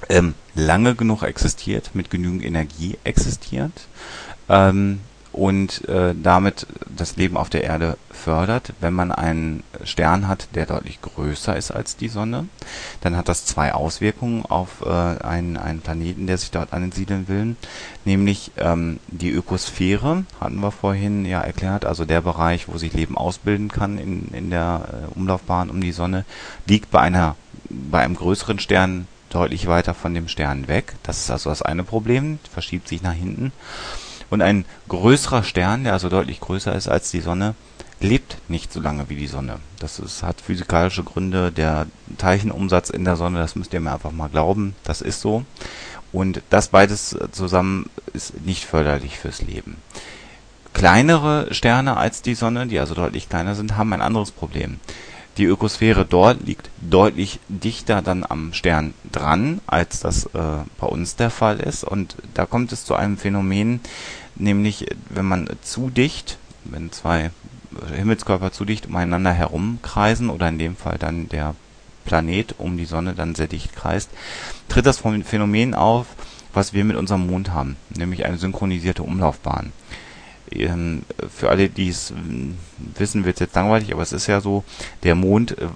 ähm, 0.10 0.36
lange 0.56 0.96
genug 0.96 1.24
existiert, 1.24 1.92
mit 1.94 2.10
genügend 2.10 2.44
Energie 2.44 2.98
existiert, 3.04 3.88
ähm, 4.50 5.00
und 5.32 5.88
äh, 5.88 6.14
damit 6.22 6.68
das 6.86 7.16
Leben 7.16 7.38
auf 7.38 7.50
der 7.50 7.64
Erde 7.64 7.98
fördert. 8.10 8.74
Wenn 8.80 8.94
man 8.94 9.12
einen 9.12 9.64
Stern 9.84 10.28
hat, 10.28 10.50
der 10.56 10.66
deutlich 10.66 11.02
größer 11.02 11.56
ist 11.56 11.72
als 11.72 11.96
die 11.96 12.10
Sonne, 12.10 12.48
dann 13.02 13.16
hat 13.16 13.30
das 13.30 13.46
zwei 13.46 13.74
Auswirkungen 13.74 14.46
auf 14.46 14.84
äh, 14.86 14.90
einen, 14.90 15.58
einen 15.58 15.82
Planeten, 15.82 16.28
der 16.28 16.38
sich 16.38 16.52
dort 16.52 16.74
ansiedeln 16.74 17.28
will. 17.28 17.56
Nämlich 18.04 18.52
ähm, 18.58 19.00
die 19.08 19.32
Ökosphäre, 19.32 20.26
hatten 20.40 20.60
wir 20.60 20.72
vorhin 20.72 21.26
ja 21.26 21.42
erklärt, 21.42 21.86
also 21.86 22.06
der 22.06 22.22
Bereich, 22.22 22.68
wo 22.68 22.78
sich 22.78 22.94
Leben 22.94 23.18
ausbilden 23.18 23.70
kann 23.70 23.98
in, 23.98 24.30
in 24.34 24.50
der 24.50 24.82
äh, 24.92 25.18
Umlaufbahn 25.18 25.70
um 25.70 25.82
die 25.82 25.92
Sonne, 25.94 26.26
liegt 26.68 26.92
bei 26.92 27.00
einer 27.00 27.36
bei 27.70 28.02
einem 28.02 28.16
größeren 28.16 28.60
Stern 28.60 29.08
deutlich 29.30 29.68
weiter 29.68 29.94
von 29.94 30.14
dem 30.14 30.28
Stern 30.28 30.68
weg. 30.68 30.94
Das 31.04 31.20
ist 31.20 31.32
also 31.32 31.50
das 31.50 31.62
eine 31.62 31.84
Problem, 31.84 32.40
verschiebt 32.52 32.88
sich 32.88 33.02
nach 33.02 33.14
hinten. 33.14 33.52
Und 34.32 34.42
ein 34.42 34.66
größerer 34.88 35.44
Stern, 35.44 35.84
der 35.84 35.94
also 35.94 36.10
deutlich 36.10 36.40
größer 36.40 36.74
ist 36.74 36.88
als 36.88 37.12
die 37.12 37.20
Sonne, 37.20 37.54
lebt 38.00 38.38
nicht 38.50 38.74
so 38.74 38.80
lange 38.80 39.10
wie 39.10 39.16
die 39.16 39.28
Sonne. 39.28 39.58
Das 39.78 40.00
ist, 40.00 40.24
hat 40.24 40.42
physikalische 40.42 41.04
Gründe. 41.04 41.52
Der 41.52 41.86
Teilchenumsatz 42.18 42.90
in 42.90 43.06
der 43.06 43.18
Sonne, 43.18 43.40
das 43.40 43.56
müsst 43.56 43.74
ihr 43.74 43.80
mir 43.80 43.94
einfach 43.94 44.12
mal 44.12 44.30
glauben, 44.30 44.74
das 44.84 45.02
ist 45.02 45.22
so. 45.22 45.46
Und 46.12 46.42
das 46.50 46.70
beides 46.70 47.18
zusammen 47.32 47.90
ist 48.14 48.42
nicht 48.46 48.66
förderlich 48.66 49.18
fürs 49.20 49.42
Leben. 49.42 49.78
Kleinere 50.74 51.54
Sterne 51.54 51.98
als 51.98 52.22
die 52.22 52.36
Sonne, 52.36 52.68
die 52.68 52.80
also 52.80 52.96
deutlich 52.96 53.30
kleiner 53.30 53.56
sind, 53.56 53.78
haben 53.78 53.94
ein 53.94 54.02
anderes 54.02 54.32
Problem. 54.32 54.80
Die 55.38 55.46
Ökosphäre 55.46 56.06
dort 56.06 56.46
liegt 56.46 56.70
deutlich 56.82 57.40
dichter 57.48 58.02
dann 58.02 58.26
am 58.28 58.52
Stern 58.54 58.94
dran, 59.12 59.62
als 59.66 60.02
das 60.02 60.26
äh, 60.26 60.30
bei 60.80 60.88
uns 60.88 61.16
der 61.16 61.30
Fall 61.30 61.60
ist. 61.62 61.86
Und 61.86 62.16
da 62.34 62.46
kommt 62.46 62.74
es 62.74 62.84
zu 62.84 62.96
einem 62.96 63.18
Phänomen, 63.18 63.80
nämlich 64.42 64.88
wenn 65.10 65.26
man 65.26 65.50
zu 65.62 65.90
dicht, 65.90 66.38
wenn 66.66 66.92
zwei 66.92 67.32
Himmelskörper 67.96 68.52
zu 68.52 68.66
dicht 68.66 68.88
umeinander 68.88 69.32
herumkreisen 69.32 70.30
oder 70.30 70.50
in 70.50 70.60
dem 70.60 70.76
Fall 70.76 70.98
dann 70.98 71.30
der 71.30 71.56
Planet 72.06 72.56
um 72.58 72.78
die 72.78 72.86
Sonne 72.86 73.14
dann 73.14 73.36
sehr 73.36 73.48
dicht 73.48 73.76
kreist, 73.76 74.10
tritt 74.68 74.86
das 74.86 75.02
Phänomen 75.24 75.74
auf, 75.74 76.08
was 76.54 76.74
wir 76.74 76.84
mit 76.84 76.98
unserem 76.98 77.28
Mond 77.28 77.52
haben, 77.52 77.78
nämlich 77.96 78.26
eine 78.26 78.38
synchronisierte 78.38 79.04
Umlaufbahn. 79.04 79.72
Ähm, 80.52 81.04
für 81.34 81.50
alle, 81.50 81.70
die 81.70 81.88
es 81.88 82.12
ähm, 82.12 82.58
wissen, 82.98 83.24
wird 83.24 83.38
es 83.38 83.42
jetzt 83.42 83.56
langweilig, 83.56 83.94
aber 83.94 84.02
es 84.02 84.12
ist 84.12 84.28
ja 84.28 84.42
so, 84.42 84.66
der 85.04 85.16
Mond 85.16 85.58
äh, 85.58 85.68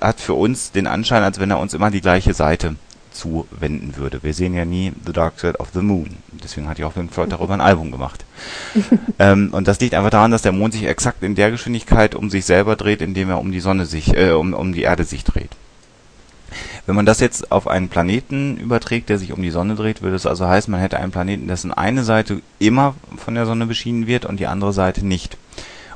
hat 0.00 0.20
für 0.20 0.34
uns 0.34 0.72
den 0.72 0.86
Anschein, 0.86 1.22
als 1.22 1.38
wenn 1.40 1.50
er 1.50 1.60
uns 1.60 1.72
immer 1.72 1.90
die 1.90 2.02
gleiche 2.02 2.34
Seite 2.34 2.76
zuwenden 3.12 3.96
würde. 3.96 4.22
Wir 4.22 4.34
sehen 4.34 4.54
ja 4.54 4.64
nie 4.64 4.92
The 5.06 5.12
Dark 5.12 5.38
Side 5.38 5.58
of 5.58 5.68
the 5.72 5.80
Moon. 5.80 6.16
Deswegen 6.42 6.68
hat 6.68 6.78
ja 6.78 6.86
auch 6.86 6.94
Pink 6.94 7.12
Floyd 7.12 7.32
darüber 7.32 7.54
ein 7.54 7.60
Album 7.60 7.90
gemacht. 7.90 8.24
ähm, 9.18 9.50
und 9.52 9.68
das 9.68 9.80
liegt 9.80 9.94
einfach 9.94 10.10
daran, 10.10 10.30
dass 10.30 10.42
der 10.42 10.52
Mond 10.52 10.74
sich 10.74 10.84
exakt 10.84 11.22
in 11.22 11.34
der 11.34 11.50
Geschwindigkeit 11.50 12.14
um 12.14 12.30
sich 12.30 12.44
selber 12.44 12.76
dreht, 12.76 13.02
indem 13.02 13.30
er 13.30 13.40
um 13.40 13.52
die 13.52 13.60
Sonne 13.60 13.86
sich, 13.86 14.16
äh, 14.16 14.32
um, 14.32 14.54
um 14.54 14.72
die 14.72 14.82
Erde 14.82 15.04
sich 15.04 15.24
dreht. 15.24 15.50
Wenn 16.86 16.96
man 16.96 17.06
das 17.06 17.20
jetzt 17.20 17.52
auf 17.52 17.68
einen 17.68 17.88
Planeten 17.88 18.56
überträgt, 18.56 19.08
der 19.08 19.18
sich 19.18 19.32
um 19.32 19.40
die 19.40 19.50
Sonne 19.50 19.76
dreht, 19.76 20.02
würde 20.02 20.16
es 20.16 20.26
also 20.26 20.46
heißen, 20.46 20.70
man 20.70 20.80
hätte 20.80 20.98
einen 20.98 21.12
Planeten, 21.12 21.48
dessen 21.48 21.72
eine 21.72 22.02
Seite 22.02 22.40
immer 22.58 22.94
von 23.16 23.34
der 23.34 23.46
Sonne 23.46 23.66
beschienen 23.66 24.06
wird 24.06 24.24
und 24.24 24.40
die 24.40 24.46
andere 24.46 24.72
Seite 24.72 25.06
nicht. 25.06 25.36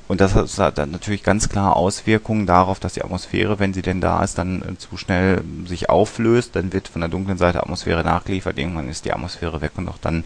Und 0.09 0.21
das 0.21 0.59
hat 0.59 0.79
dann 0.79 0.93
natürlich 0.93 1.23
ganz 1.23 1.49
klar 1.49 1.77
Auswirkungen 1.77 2.47
darauf, 2.47 2.79
dass 2.79 2.95
die 2.95 3.03
Atmosphäre, 3.03 3.59
wenn 3.59 3.75
sie 3.75 3.83
denn 3.83 4.01
da 4.01 4.23
ist, 4.23 4.39
dann 4.39 4.63
äh, 4.63 4.79
zu 4.79 4.97
schnell 4.97 5.43
sich 5.67 5.91
auflöst. 5.91 6.55
Dann 6.55 6.73
wird 6.73 6.89
von 6.89 7.01
der 7.01 7.11
dunklen 7.11 7.39
Seite 7.39 7.61
Atmosphäre 7.61 8.05
nachgeliefert. 8.05 8.59
Irgendwann 8.59 8.89
ist 8.89 9.05
die 9.05 9.13
Atmosphäre 9.13 9.61
weg 9.61 9.73
und 9.77 9.89
auch 9.89 9.99
dann 9.99 10.25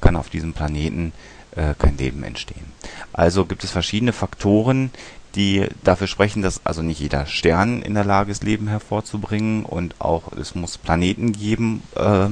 kann 0.00 0.16
auf 0.16 0.30
diesem 0.30 0.52
Planeten 0.52 1.12
äh, 1.54 1.74
kein 1.78 1.96
Leben 1.96 2.24
entstehen. 2.24 2.72
Also 3.12 3.44
gibt 3.44 3.64
es 3.64 3.70
verschiedene 3.70 4.12
Faktoren, 4.12 4.90
die 5.34 5.68
dafür 5.84 6.08
sprechen, 6.08 6.42
dass 6.42 6.66
also 6.66 6.82
nicht 6.82 7.00
jeder 7.00 7.26
Stern 7.26 7.82
in 7.82 7.94
der 7.94 8.04
Lage 8.04 8.32
ist, 8.32 8.42
Leben 8.42 8.66
hervorzubringen 8.68 9.64
und 9.64 9.94
auch 10.00 10.32
es 10.32 10.54
muss 10.54 10.78
Planeten 10.78 11.32
geben, 11.32 11.82
äh, 11.94 12.28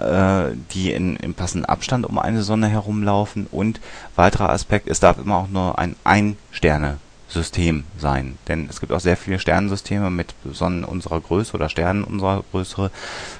äh, 0.00 0.56
die 0.72 0.92
in, 0.92 1.16
im 1.16 1.34
passenden 1.34 1.66
Abstand 1.66 2.06
um 2.06 2.18
eine 2.18 2.42
Sonne 2.42 2.68
herumlaufen. 2.68 3.46
Und 3.50 3.80
weiterer 4.16 4.50
Aspekt, 4.50 4.88
es 4.88 5.00
darf 5.00 5.18
immer 5.18 5.36
auch 5.36 5.48
nur 5.48 5.78
ein 5.78 5.96
Ein-Sterne-System 6.04 7.84
sein. 7.98 8.38
Denn 8.48 8.66
es 8.68 8.80
gibt 8.80 8.92
auch 8.92 9.00
sehr 9.00 9.16
viele 9.16 9.38
Sternensysteme 9.38 10.10
mit 10.10 10.34
Sonnen 10.50 10.84
unserer 10.84 11.20
Größe 11.20 11.54
oder 11.54 11.68
Sternen 11.68 12.04
unserer 12.04 12.42
Größe, 12.50 12.90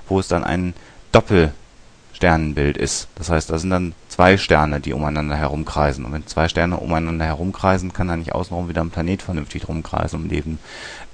wo 0.08 0.20
es 0.20 0.28
dann 0.28 0.44
ein 0.44 0.74
Doppel 1.12 1.52
Sternenbild 2.20 2.76
ist. 2.76 3.08
Das 3.14 3.30
heißt, 3.30 3.48
da 3.48 3.56
sind 3.56 3.70
dann 3.70 3.94
zwei 4.08 4.36
Sterne, 4.36 4.80
die 4.80 4.92
umeinander 4.92 5.36
herumkreisen. 5.36 6.04
Und 6.04 6.12
wenn 6.12 6.26
zwei 6.26 6.48
Sterne 6.48 6.76
umeinander 6.76 7.24
herumkreisen, 7.24 7.94
kann 7.94 8.08
da 8.08 8.16
nicht 8.16 8.34
außenrum 8.34 8.68
wieder 8.68 8.82
ein 8.82 8.90
Planet 8.90 9.22
vernünftig 9.22 9.66
rumkreisen, 9.66 10.20
um 10.20 10.28
Leben 10.28 10.58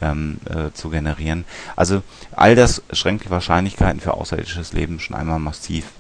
ähm, 0.03 0.39
äh, 0.51 0.73
zu 0.75 0.91
generieren. 0.91 1.45
Also 1.77 2.03
all 2.33 2.57
das 2.57 2.83
schränkt 2.91 3.25
die 3.25 3.31
Wahrscheinlichkeiten 3.31 4.01
für 4.01 4.15
außerirdisches 4.15 4.73
Leben 4.73 4.99
schon 4.99 5.15
einmal 5.15 5.39
massiv 5.39 5.93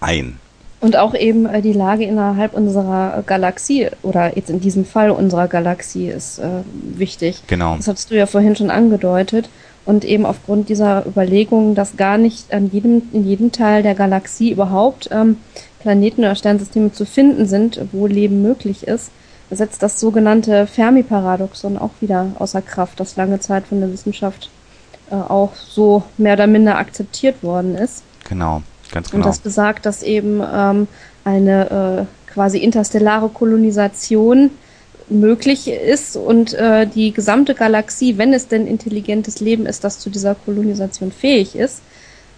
ein. 0.00 0.38
Und 0.80 0.96
auch 0.96 1.14
eben 1.14 1.44
äh, 1.44 1.60
die 1.60 1.74
Lage 1.74 2.04
innerhalb 2.04 2.54
unserer 2.54 3.22
Galaxie 3.26 3.88
oder 4.02 4.34
jetzt 4.34 4.48
in 4.48 4.60
diesem 4.60 4.86
Fall 4.86 5.10
unserer 5.10 5.46
Galaxie 5.46 6.08
ist 6.08 6.38
äh, 6.38 6.62
wichtig. 6.72 7.42
Genau. 7.48 7.76
Das 7.76 7.86
hattest 7.86 8.10
du 8.10 8.16
ja 8.16 8.24
vorhin 8.24 8.56
schon 8.56 8.70
angedeutet 8.70 9.50
und 9.86 10.04
eben 10.04 10.24
aufgrund 10.24 10.68
dieser 10.68 11.06
Überlegungen, 11.06 11.74
dass 11.74 11.96
gar 11.96 12.18
nicht 12.18 12.52
an 12.52 12.70
jedem, 12.70 13.02
in 13.12 13.26
jedem 13.26 13.52
Teil 13.52 13.82
der 13.82 13.94
Galaxie 13.94 14.50
überhaupt 14.50 15.10
ähm, 15.12 15.38
Planeten 15.80 16.22
oder 16.22 16.34
Sternsysteme 16.34 16.92
zu 16.92 17.04
finden 17.04 17.46
sind, 17.46 17.80
wo 17.92 18.06
Leben 18.06 18.42
möglich 18.42 18.86
ist, 18.86 19.10
setzt 19.50 19.82
das 19.82 20.00
sogenannte 20.00 20.66
Fermi-Paradoxon 20.66 21.76
auch 21.76 21.90
wieder 22.00 22.28
außer 22.38 22.62
Kraft, 22.62 22.98
das 23.00 23.16
lange 23.16 23.40
Zeit 23.40 23.66
von 23.66 23.80
der 23.80 23.92
Wissenschaft 23.92 24.50
äh, 25.10 25.14
auch 25.14 25.54
so 25.54 26.02
mehr 26.16 26.34
oder 26.34 26.46
minder 26.46 26.78
akzeptiert 26.78 27.42
worden 27.42 27.74
ist. 27.74 28.02
Genau, 28.28 28.62
ganz 28.90 29.10
genau. 29.10 29.22
Und 29.22 29.28
das 29.28 29.38
besagt, 29.38 29.84
dass 29.84 30.02
eben 30.02 30.42
ähm, 30.42 30.88
eine 31.24 32.06
äh, 32.08 32.32
quasi 32.32 32.58
interstellare 32.58 33.28
Kolonisation 33.28 34.50
möglich 35.08 35.68
ist 35.68 36.16
und 36.16 36.54
äh, 36.54 36.86
die 36.86 37.12
gesamte 37.12 37.54
Galaxie, 37.54 38.16
wenn 38.18 38.32
es 38.32 38.48
denn 38.48 38.66
intelligentes 38.66 39.40
Leben 39.40 39.66
ist, 39.66 39.84
das 39.84 39.98
zu 39.98 40.10
dieser 40.10 40.34
Kolonisation 40.34 41.12
fähig 41.12 41.56
ist, 41.56 41.82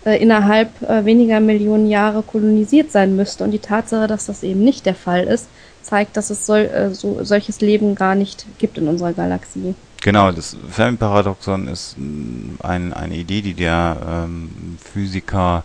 äh, 0.04 0.22
innerhalb 0.22 0.82
äh, 0.82 1.04
weniger 1.04 1.40
Millionen 1.40 1.88
Jahre 1.88 2.22
kolonisiert 2.22 2.92
sein 2.92 3.16
müsste. 3.16 3.44
Und 3.44 3.50
die 3.50 3.58
Tatsache, 3.58 4.06
dass 4.06 4.26
das 4.26 4.42
eben 4.42 4.60
nicht 4.60 4.86
der 4.86 4.94
Fall 4.94 5.24
ist, 5.24 5.48
zeigt, 5.82 6.16
dass 6.16 6.30
es 6.30 6.46
sol 6.46 6.58
äh, 6.58 6.94
so, 6.94 7.22
solches 7.22 7.60
Leben 7.60 7.94
gar 7.94 8.14
nicht 8.14 8.46
gibt 8.58 8.78
in 8.78 8.88
unserer 8.88 9.12
Galaxie. 9.12 9.74
Genau, 10.02 10.30
das 10.30 10.56
Fermi-Paradoxon 10.70 11.66
ist 11.68 11.96
ein, 11.98 12.92
eine 12.92 13.16
Idee, 13.16 13.42
die 13.42 13.54
der 13.54 13.96
ähm, 14.08 14.78
Physiker 14.80 15.64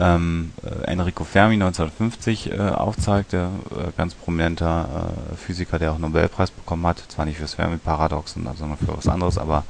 ähm, 0.00 0.52
äh, 0.64 0.90
Enrico 0.90 1.24
Fermi 1.24 1.54
1950 1.54 2.52
äh, 2.52 2.58
aufzeigte, 2.58 3.50
äh, 3.70 3.92
ganz 3.96 4.14
prominenter 4.14 4.88
äh, 5.32 5.36
Physiker, 5.36 5.78
der 5.78 5.92
auch 5.92 5.98
Nobelpreis 5.98 6.50
bekommen 6.50 6.86
hat, 6.86 6.98
zwar 7.08 7.26
nicht 7.26 7.36
fürs 7.36 7.54
Fermi-Paradoxon, 7.54 8.48
sondern 8.56 8.78
für 8.78 8.96
was 8.96 9.06
anderes, 9.06 9.36
aber 9.36 9.64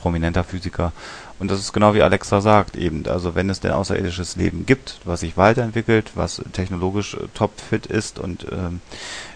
prominenter 0.00 0.44
Physiker. 0.44 0.92
Und 1.38 1.50
das 1.50 1.60
ist 1.60 1.72
genau 1.72 1.92
wie 1.94 2.02
Alexa 2.02 2.40
sagt 2.40 2.76
eben, 2.76 3.06
also 3.06 3.34
wenn 3.34 3.50
es 3.50 3.60
denn 3.60 3.72
außerirdisches 3.72 4.36
Leben 4.36 4.64
gibt, 4.64 5.00
was 5.04 5.20
sich 5.20 5.36
weiterentwickelt, 5.36 6.12
was 6.14 6.42
technologisch 6.52 7.14
äh, 7.14 7.28
topfit 7.34 7.86
ist 7.86 8.18
und 8.18 8.46
ähm, 8.50 8.80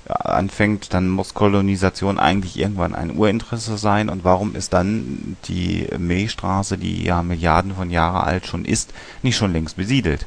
anfängt, 0.07 0.95
dann 0.95 1.09
muss 1.09 1.35
Kolonisation 1.35 2.19
eigentlich 2.19 2.59
irgendwann 2.59 2.95
ein 2.95 3.17
Urinteresse 3.17 3.77
sein. 3.77 4.09
Und 4.09 4.25
warum 4.25 4.57
ist 4.57 4.73
dann 4.73 5.37
die 5.45 5.89
Milchstraße, 5.97 6.79
die 6.79 7.05
ja 7.05 7.23
Milliarden 7.23 7.75
von 7.75 7.91
Jahren 7.91 8.27
alt 8.27 8.47
schon 8.47 8.65
ist, 8.65 8.93
nicht 9.23 9.37
schon 9.37 9.53
längst 9.53 9.77
besiedelt? 9.77 10.27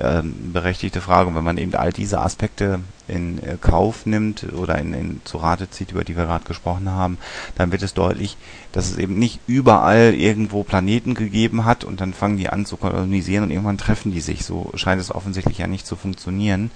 Ähm, 0.00 0.52
berechtigte 0.52 1.00
Frage. 1.00 1.28
Und 1.28 1.34
wenn 1.34 1.44
man 1.44 1.58
eben 1.58 1.74
all 1.74 1.92
diese 1.92 2.20
Aspekte 2.20 2.78
in 3.08 3.42
äh, 3.42 3.56
Kauf 3.60 4.06
nimmt 4.06 4.44
oder 4.52 4.78
in, 4.78 4.94
in 4.94 5.20
zu 5.24 5.38
Rate 5.38 5.70
zieht, 5.70 5.90
über 5.90 6.04
die 6.04 6.16
wir 6.16 6.26
gerade 6.26 6.44
gesprochen 6.44 6.90
haben, 6.90 7.18
dann 7.56 7.72
wird 7.72 7.82
es 7.82 7.94
deutlich, 7.94 8.36
dass 8.70 8.90
es 8.90 8.98
eben 8.98 9.18
nicht 9.18 9.40
überall 9.48 10.14
irgendwo 10.14 10.62
Planeten 10.62 11.14
gegeben 11.14 11.64
hat 11.64 11.82
und 11.82 12.00
dann 12.00 12.12
fangen 12.12 12.36
die 12.36 12.48
an 12.48 12.64
zu 12.64 12.76
kolonisieren 12.76 13.44
und 13.44 13.50
irgendwann 13.50 13.78
treffen 13.78 14.12
die 14.12 14.20
sich. 14.20 14.44
So 14.44 14.70
scheint 14.74 15.00
es 15.00 15.12
offensichtlich 15.12 15.58
ja 15.58 15.66
nicht 15.66 15.86
zu 15.86 15.96
funktionieren 15.96 16.70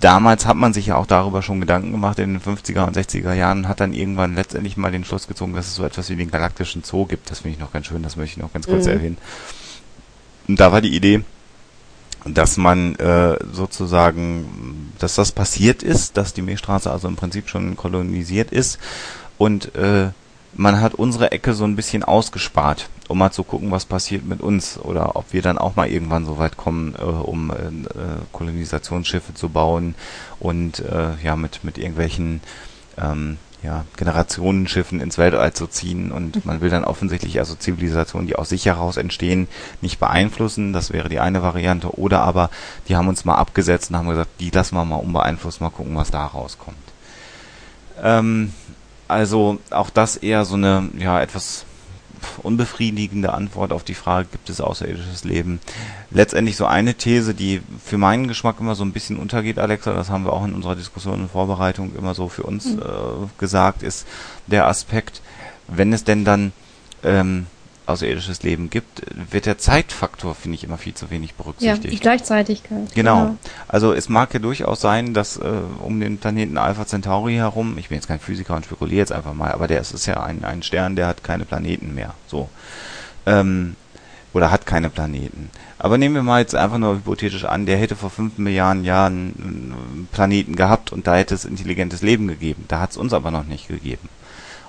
damals 0.00 0.46
hat 0.46 0.56
man 0.56 0.72
sich 0.72 0.86
ja 0.86 0.96
auch 0.96 1.06
darüber 1.06 1.42
schon 1.42 1.60
Gedanken 1.60 1.92
gemacht 1.92 2.18
in 2.18 2.34
den 2.34 2.40
50er 2.40 2.86
und 2.86 2.96
60er 2.96 3.32
Jahren 3.34 3.58
und 3.58 3.68
hat 3.68 3.80
dann 3.80 3.92
irgendwann 3.92 4.34
letztendlich 4.34 4.76
mal 4.76 4.90
den 4.90 5.04
Schluss 5.04 5.28
gezogen, 5.28 5.54
dass 5.54 5.66
es 5.66 5.74
so 5.74 5.84
etwas 5.84 6.10
wie 6.10 6.16
den 6.16 6.30
galaktischen 6.30 6.82
Zoo 6.82 7.06
gibt. 7.06 7.30
Das 7.30 7.40
finde 7.40 7.54
ich 7.54 7.60
noch 7.60 7.72
ganz 7.72 7.86
schön, 7.86 8.02
das 8.02 8.16
möchte 8.16 8.38
ich 8.38 8.42
noch 8.42 8.52
ganz 8.52 8.66
kurz 8.66 8.86
mhm. 8.86 8.92
erwähnen. 8.92 9.18
Und 10.48 10.58
da 10.58 10.72
war 10.72 10.80
die 10.80 10.96
Idee, 10.96 11.22
dass 12.34 12.56
man 12.56 12.94
äh, 12.96 13.36
sozusagen, 13.52 14.92
dass 14.98 15.14
das 15.14 15.32
passiert 15.32 15.82
ist, 15.82 16.16
dass 16.16 16.34
die 16.34 16.42
Milchstraße 16.42 16.90
also 16.90 17.08
im 17.08 17.16
Prinzip 17.16 17.48
schon 17.48 17.76
kolonisiert 17.76 18.50
ist. 18.50 18.78
Und 19.36 19.74
äh, 19.74 20.10
man 20.54 20.80
hat 20.80 20.94
unsere 20.94 21.32
Ecke 21.32 21.54
so 21.54 21.64
ein 21.64 21.76
bisschen 21.76 22.02
ausgespart, 22.02 22.88
um 23.08 23.18
mal 23.18 23.30
zu 23.30 23.44
gucken, 23.44 23.70
was 23.70 23.84
passiert 23.84 24.26
mit 24.26 24.40
uns 24.40 24.78
oder 24.78 25.16
ob 25.16 25.32
wir 25.32 25.42
dann 25.42 25.58
auch 25.58 25.76
mal 25.76 25.88
irgendwann 25.88 26.26
so 26.26 26.38
weit 26.38 26.56
kommen, 26.56 26.94
äh, 26.98 27.02
um 27.02 27.50
äh, 27.50 27.54
Kolonisationsschiffe 28.32 29.34
zu 29.34 29.50
bauen 29.50 29.94
und 30.40 30.80
äh, 30.80 31.10
ja 31.22 31.36
mit 31.36 31.64
mit 31.64 31.78
irgendwelchen 31.78 32.40
ähm, 32.96 33.38
ja, 33.62 33.84
Generationenschiffen 33.96 35.00
ins 35.00 35.18
Weltall 35.18 35.52
zu 35.52 35.66
ziehen 35.66 36.12
und 36.12 36.36
mhm. 36.36 36.42
man 36.44 36.60
will 36.60 36.70
dann 36.70 36.84
offensichtlich 36.84 37.38
also 37.38 37.54
Zivilisationen, 37.54 38.28
die 38.28 38.36
aus 38.36 38.50
sich 38.50 38.66
heraus 38.66 38.96
entstehen, 38.96 39.48
nicht 39.80 39.98
beeinflussen. 39.98 40.72
Das 40.72 40.92
wäre 40.92 41.08
die 41.08 41.18
eine 41.18 41.42
Variante. 41.42 41.98
Oder 41.98 42.20
aber 42.20 42.50
die 42.88 42.96
haben 42.96 43.08
uns 43.08 43.24
mal 43.24 43.34
abgesetzt 43.34 43.90
und 43.90 43.96
haben 43.96 44.08
gesagt, 44.08 44.30
die 44.38 44.50
lassen 44.50 44.76
wir 44.76 44.84
mal 44.84 44.96
unbeeinflusst, 44.96 45.60
mal 45.60 45.70
gucken, 45.70 45.96
was 45.96 46.10
da 46.10 46.24
rauskommt. 46.24 46.76
Ähm, 48.02 48.52
also 49.08 49.58
auch 49.70 49.90
das 49.90 50.16
eher 50.16 50.44
so 50.44 50.54
eine 50.54 50.90
ja 50.96 51.20
etwas 51.20 51.64
unbefriedigende 52.42 53.32
Antwort 53.32 53.72
auf 53.72 53.84
die 53.84 53.94
Frage, 53.94 54.28
gibt 54.30 54.50
es 54.50 54.60
außerirdisches 54.60 55.24
Leben? 55.24 55.60
Letztendlich 56.10 56.56
so 56.56 56.66
eine 56.66 56.94
These, 56.94 57.34
die 57.34 57.60
für 57.84 57.98
meinen 57.98 58.28
Geschmack 58.28 58.56
immer 58.60 58.74
so 58.74 58.84
ein 58.84 58.92
bisschen 58.92 59.18
untergeht, 59.18 59.58
Alexa, 59.58 59.92
das 59.92 60.10
haben 60.10 60.24
wir 60.24 60.32
auch 60.32 60.44
in 60.44 60.54
unserer 60.54 60.76
Diskussion 60.76 61.20
und 61.20 61.30
Vorbereitung 61.30 61.94
immer 61.96 62.14
so 62.14 62.28
für 62.28 62.42
uns 62.42 62.66
mhm. 62.66 62.80
äh, 62.80 63.28
gesagt, 63.38 63.82
ist 63.82 64.06
der 64.46 64.66
Aspekt, 64.66 65.22
wenn 65.66 65.92
es 65.92 66.04
denn 66.04 66.24
dann 66.24 66.52
ähm, 67.02 67.46
außerirdisches 67.88 68.42
Leben 68.42 68.70
gibt, 68.70 69.02
wird 69.30 69.46
der 69.46 69.58
Zeitfaktor, 69.58 70.34
finde 70.34 70.56
ich, 70.56 70.64
immer 70.64 70.78
viel 70.78 70.94
zu 70.94 71.10
wenig 71.10 71.34
berücksichtigt. 71.34 71.84
Ja, 71.84 71.90
die 71.90 71.98
Gleichzeitigkeit. 71.98 72.94
Genau. 72.94 73.22
genau. 73.22 73.36
Also 73.66 73.92
es 73.92 74.08
mag 74.08 74.32
ja 74.34 74.40
durchaus 74.40 74.80
sein, 74.80 75.14
dass 75.14 75.36
äh, 75.36 75.50
um 75.82 75.98
den 76.00 76.18
Planeten 76.18 76.58
Alpha 76.58 76.86
Centauri 76.86 77.34
herum, 77.34 77.78
ich 77.78 77.88
bin 77.88 77.96
jetzt 77.96 78.08
kein 78.08 78.20
Physiker 78.20 78.56
und 78.56 78.64
spekuliere 78.64 78.98
jetzt 78.98 79.12
einfach 79.12 79.34
mal, 79.34 79.52
aber 79.52 79.66
der 79.66 79.80
ist, 79.80 79.92
ist 79.92 80.06
ja 80.06 80.22
ein, 80.22 80.44
ein 80.44 80.62
Stern, 80.62 80.96
der 80.96 81.06
hat 81.06 81.24
keine 81.24 81.44
Planeten 81.44 81.94
mehr. 81.94 82.14
So. 82.26 82.48
Ähm, 83.26 83.76
oder 84.34 84.50
hat 84.50 84.66
keine 84.66 84.90
Planeten. 84.90 85.50
Aber 85.78 85.96
nehmen 85.96 86.14
wir 86.14 86.22
mal 86.22 86.40
jetzt 86.40 86.54
einfach 86.54 86.78
nur 86.78 86.96
hypothetisch 86.96 87.44
an, 87.44 87.66
der 87.66 87.78
hätte 87.78 87.96
vor 87.96 88.10
fünf 88.10 88.36
Milliarden 88.38 88.84
Jahren 88.84 89.34
einen 89.38 90.08
Planeten 90.12 90.54
gehabt 90.54 90.92
und 90.92 91.06
da 91.06 91.16
hätte 91.16 91.34
es 91.34 91.44
intelligentes 91.44 92.02
Leben 92.02 92.28
gegeben. 92.28 92.64
Da 92.68 92.80
hat 92.80 92.90
es 92.90 92.96
uns 92.96 93.12
aber 93.12 93.30
noch 93.30 93.44
nicht 93.44 93.68
gegeben. 93.68 94.08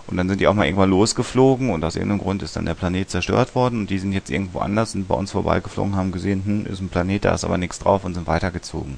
Und 0.10 0.18
dann 0.18 0.28
sind 0.28 0.42
die 0.42 0.48
auch 0.48 0.56
mal 0.56 0.66
irgendwann 0.66 0.90
losgeflogen 0.90 1.70
und 1.70 1.84
aus 1.84 1.96
irgendeinem 1.96 2.22
Grund 2.22 2.42
ist 2.42 2.56
dann 2.56 2.66
der 2.66 2.74
Planet 2.74 3.10
zerstört 3.12 3.54
worden 3.54 3.82
und 3.82 3.90
die 3.92 4.00
sind 4.00 4.12
jetzt 4.12 4.32
irgendwo 4.32 4.60
anders, 4.60 4.94
sind 4.94 5.08
bei 5.08 5.14
uns 5.14 5.32
vorbeigeflogen, 5.32 5.96
haben 5.96 6.12
gesehen, 6.12 6.42
hm, 6.44 6.66
ist 6.66 6.82
ein 6.82 6.90
Planet, 6.90 7.26
da 7.26 7.36
ist 7.36 7.44
aber 7.44 7.60
nichts 7.60 7.78
drauf 7.78 8.04
und 8.06 8.16
sind 8.16 8.26
weitergezogen. 8.26 8.98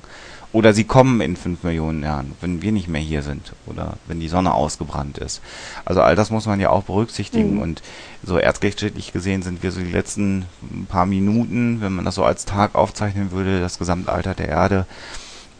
Oder 0.53 0.73
sie 0.73 0.83
kommen 0.83 1.21
in 1.21 1.35
fünf 1.37 1.63
Millionen 1.63 2.03
Jahren, 2.03 2.33
wenn 2.41 2.61
wir 2.61 2.71
nicht 2.71 2.87
mehr 2.87 3.01
hier 3.01 3.23
sind 3.23 3.53
oder 3.67 3.93
wenn 4.07 4.19
die 4.19 4.27
Sonne 4.27 4.53
ausgebrannt 4.53 5.17
ist. 5.17 5.41
Also 5.85 6.01
all 6.01 6.15
das 6.15 6.29
muss 6.29 6.45
man 6.45 6.59
ja 6.59 6.69
auch 6.69 6.83
berücksichtigen 6.83 7.55
Mhm. 7.55 7.61
und 7.61 7.81
so 8.23 8.37
erdgeschichtlich 8.37 9.13
gesehen 9.13 9.41
sind 9.43 9.63
wir 9.63 9.71
so 9.71 9.79
die 9.79 9.91
letzten 9.91 10.45
paar 10.89 11.05
Minuten, 11.05 11.81
wenn 11.81 11.93
man 11.93 12.05
das 12.05 12.15
so 12.15 12.23
als 12.23 12.45
Tag 12.45 12.75
aufzeichnen 12.75 13.31
würde, 13.31 13.59
das 13.61 13.79
Gesamtalter 13.79 14.33
der 14.33 14.49
Erde. 14.49 14.85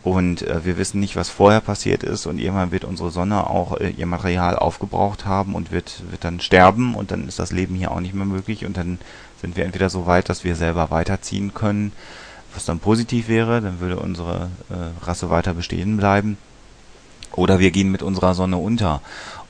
Und 0.03 0.41
äh, 0.41 0.65
wir 0.65 0.77
wissen 0.77 0.99
nicht, 0.99 1.15
was 1.15 1.29
vorher 1.29 1.61
passiert 1.61 2.03
ist 2.03 2.25
und 2.25 2.39
irgendwann 2.39 2.71
wird 2.71 2.85
unsere 2.85 3.11
Sonne 3.11 3.47
auch 3.47 3.79
äh, 3.79 3.89
ihr 3.89 4.07
Material 4.07 4.55
aufgebraucht 4.55 5.25
haben 5.25 5.53
und 5.53 5.71
wird, 5.71 6.01
wird 6.09 6.23
dann 6.23 6.39
sterben 6.39 6.95
und 6.95 7.11
dann 7.11 7.27
ist 7.27 7.37
das 7.37 7.51
Leben 7.51 7.75
hier 7.75 7.91
auch 7.91 7.99
nicht 7.99 8.15
mehr 8.15 8.25
möglich 8.25 8.65
und 8.65 8.77
dann 8.77 8.97
sind 9.41 9.55
wir 9.57 9.65
entweder 9.65 9.89
so 9.89 10.07
weit, 10.07 10.29
dass 10.29 10.43
wir 10.43 10.55
selber 10.55 10.89
weiterziehen 10.89 11.53
können, 11.53 11.91
was 12.53 12.65
dann 12.65 12.79
positiv 12.79 13.27
wäre, 13.27 13.61
dann 13.61 13.79
würde 13.79 13.99
unsere 13.99 14.49
äh, 14.69 15.05
Rasse 15.05 15.29
weiter 15.29 15.53
bestehen 15.53 15.97
bleiben. 15.97 16.37
Oder 17.33 17.59
wir 17.59 17.71
gehen 17.71 17.91
mit 17.91 18.03
unserer 18.03 18.33
Sonne 18.33 18.57
unter. 18.57 19.01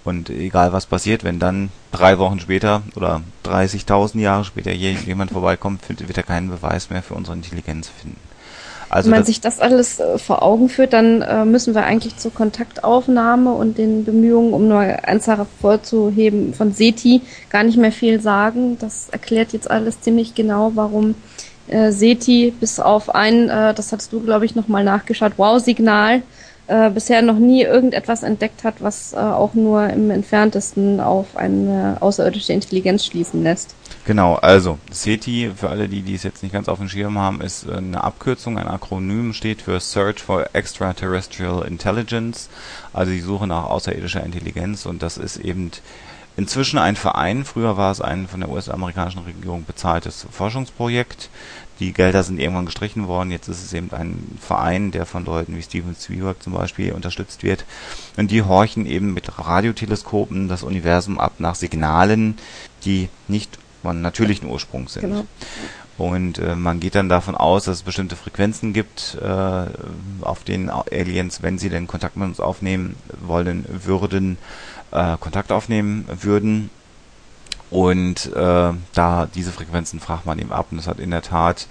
Und 0.03 0.29
egal 0.29 0.73
was 0.73 0.85
passiert, 0.85 1.23
wenn 1.23 1.39
dann 1.39 1.71
drei 1.91 2.17
Wochen 2.19 2.39
später 2.39 2.83
oder 2.95 3.21
30.000 3.45 4.19
Jahre 4.19 4.45
später 4.45 4.71
jemand 4.71 5.31
vorbeikommt, 5.31 5.81
wird 5.87 6.17
er 6.17 6.23
keinen 6.23 6.49
Beweis 6.49 6.89
mehr 6.89 7.03
für 7.03 7.13
unsere 7.13 7.35
Intelligenz 7.35 7.89
finden. 7.89 8.30
Also 8.91 9.05
Wenn 9.05 9.11
man 9.11 9.19
das, 9.21 9.27
sich 9.27 9.39
das 9.39 9.59
alles 9.61 10.01
äh, 10.01 10.17
vor 10.17 10.43
Augen 10.43 10.67
führt, 10.67 10.91
dann 10.91 11.21
äh, 11.21 11.45
müssen 11.45 11.73
wir 11.73 11.85
eigentlich 11.85 12.17
zur 12.17 12.33
Kontaktaufnahme 12.33 13.53
und 13.53 13.77
den 13.77 14.03
Bemühungen, 14.03 14.53
um 14.53 14.67
nur 14.67 14.79
eins 14.79 15.27
hervorzuheben, 15.27 16.53
von 16.53 16.73
SETI 16.73 17.21
gar 17.49 17.63
nicht 17.63 17.77
mehr 17.77 17.93
viel 17.93 18.19
sagen. 18.19 18.77
Das 18.79 19.07
erklärt 19.09 19.53
jetzt 19.53 19.71
alles 19.71 20.01
ziemlich 20.01 20.35
genau, 20.35 20.73
warum 20.75 21.15
äh, 21.69 21.91
SETI 21.91 22.53
bis 22.59 22.81
auf 22.81 23.15
ein, 23.15 23.47
äh, 23.47 23.73
das 23.73 23.93
hattest 23.93 24.11
du, 24.11 24.19
glaube 24.19 24.43
ich, 24.43 24.55
nochmal 24.55 24.83
nachgeschaut, 24.83 25.33
Wow-Signal, 25.37 26.21
äh, 26.71 26.89
bisher 26.89 27.21
noch 27.21 27.37
nie 27.37 27.63
irgendetwas 27.63 28.23
entdeckt 28.23 28.63
hat, 28.63 28.75
was 28.79 29.11
äh, 29.11 29.17
auch 29.17 29.53
nur 29.53 29.89
im 29.89 30.09
entferntesten 30.09 31.01
auf 31.01 31.35
eine 31.35 31.97
außerirdische 31.99 32.53
Intelligenz 32.53 33.05
schließen 33.05 33.43
lässt. 33.43 33.75
Genau, 34.05 34.35
also 34.35 34.79
SETI, 34.89 35.51
für 35.53 35.69
alle, 35.69 35.89
die, 35.89 36.01
die 36.01 36.15
es 36.15 36.23
jetzt 36.23 36.43
nicht 36.43 36.53
ganz 36.53 36.69
auf 36.69 36.79
dem 36.79 36.87
Schirm 36.87 37.19
haben, 37.19 37.41
ist 37.41 37.67
äh, 37.67 37.75
eine 37.75 38.01
Abkürzung, 38.01 38.57
ein 38.57 38.69
Akronym, 38.69 39.33
steht 39.33 39.61
für 39.61 39.81
Search 39.81 40.23
for 40.23 40.45
Extraterrestrial 40.53 41.67
Intelligence, 41.67 42.49
also 42.93 43.11
die 43.11 43.19
Suche 43.19 43.47
nach 43.47 43.65
außerirdischer 43.65 44.23
Intelligenz 44.23 44.85
und 44.85 45.03
das 45.03 45.17
ist 45.17 45.37
eben 45.37 45.71
inzwischen 46.37 46.79
ein 46.79 46.95
Verein, 46.95 47.43
früher 47.43 47.75
war 47.75 47.91
es 47.91 47.99
ein 47.99 48.27
von 48.29 48.39
der 48.39 48.49
US-amerikanischen 48.49 49.23
Regierung 49.23 49.65
bezahltes 49.65 50.25
Forschungsprojekt, 50.31 51.29
die 51.81 51.93
Gelder 51.93 52.21
sind 52.21 52.39
irgendwann 52.39 52.67
gestrichen 52.67 53.07
worden, 53.07 53.31
jetzt 53.31 53.47
ist 53.47 53.63
es 53.63 53.73
eben 53.73 53.91
ein 53.91 54.37
Verein, 54.39 54.91
der 54.91 55.07
von 55.07 55.25
Leuten 55.25 55.57
wie 55.57 55.63
Steven 55.63 55.95
Spielberg 55.99 56.41
zum 56.41 56.53
Beispiel 56.53 56.93
unterstützt 56.93 57.43
wird 57.43 57.65
und 58.17 58.29
die 58.29 58.43
horchen 58.43 58.85
eben 58.85 59.13
mit 59.13 59.39
Radioteleskopen 59.39 60.47
das 60.47 60.61
Universum 60.61 61.19
ab 61.19 61.33
nach 61.39 61.55
Signalen, 61.55 62.37
die 62.85 63.09
nicht 63.27 63.57
von 63.81 63.99
natürlichen 63.99 64.47
Ursprungs 64.47 64.93
sind. 64.93 65.01
Genau. 65.01 65.25
Und 65.97 66.37
äh, 66.37 66.55
man 66.55 66.79
geht 66.79 66.95
dann 66.95 67.09
davon 67.09 67.35
aus, 67.35 67.65
dass 67.65 67.77
es 67.77 67.83
bestimmte 67.83 68.15
Frequenzen 68.15 68.73
gibt, 68.73 69.17
äh, 69.21 69.65
auf 70.21 70.43
denen 70.43 70.69
Aliens, 70.69 71.41
wenn 71.41 71.57
sie 71.57 71.69
denn 71.69 71.87
Kontakt 71.87 72.15
mit 72.15 72.27
uns 72.27 72.39
aufnehmen 72.39 72.95
wollen 73.19 73.65
würden, 73.67 74.37
äh, 74.91 75.17
Kontakt 75.19 75.51
aufnehmen 75.51 76.05
würden. 76.21 76.69
Und 77.71 78.27
äh, 78.35 78.73
da 78.93 79.27
diese 79.33 79.51
Frequenzen 79.51 79.99
fragt 79.99 80.25
man 80.25 80.37
eben 80.37 80.51
ab. 80.51 80.67
Und 80.71 80.77
das 80.77 80.87
hat 80.87 80.99
in 80.99 81.09
der 81.09 81.21
Tat, 81.21 81.67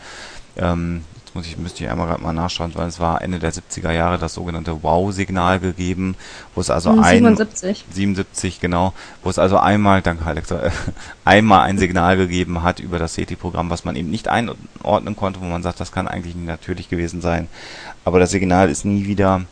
ähm, 0.57 1.05
jetzt 1.19 1.35
muss 1.35 1.47
ich, 1.47 1.59
müsste 1.59 1.85
ich 1.85 1.91
einmal 1.91 2.09
gerade 2.09 2.23
mal 2.23 2.33
nachschauen, 2.33 2.73
weil 2.75 2.89
es 2.89 2.99
war 2.99 3.21
Ende 3.21 3.39
der 3.39 3.53
70er 3.53 3.93
Jahre 3.93 4.19
das 4.19 4.33
sogenannte 4.33 4.83
Wow-Signal 4.83 5.61
gegeben, 5.61 6.17
wo 6.55 6.63
es 6.63 6.71
also 6.71 6.91
Hm, 6.91 7.01
ein 7.01 7.37
77. 7.37 7.85
77, 7.93 8.61
genau, 8.61 8.95
wo 9.23 9.29
es 9.29 9.39
also 9.39 9.59
einmal, 9.59 10.01
danke 10.01 10.25
Alexa, 10.25 10.59
äh, 10.63 10.71
einmal 11.27 11.69
ein 11.69 11.79
Signal 11.79 12.17
gegeben 12.17 12.63
hat 12.63 12.81
über 12.81 12.99
das 12.99 13.15
SETI-Programm, 13.15 13.69
was 13.69 13.85
man 13.85 13.95
eben 13.95 14.11
nicht 14.11 14.27
einordnen 14.27 15.17
konnte, 15.17 15.43
wo 15.43 15.45
man 15.45 15.63
sagt, 15.63 15.81
das 15.81 15.93
kann 15.93 16.09
eigentlich 16.09 16.35
nicht 16.35 16.49
natürlich 16.49 16.89
gewesen 16.89 17.21
sein. 17.21 17.47
Aber 18.07 18.19
das 18.19 18.31
Signal 18.31 18.71
ist 18.71 18.87
nie 18.87 19.05
wieder 19.05 19.43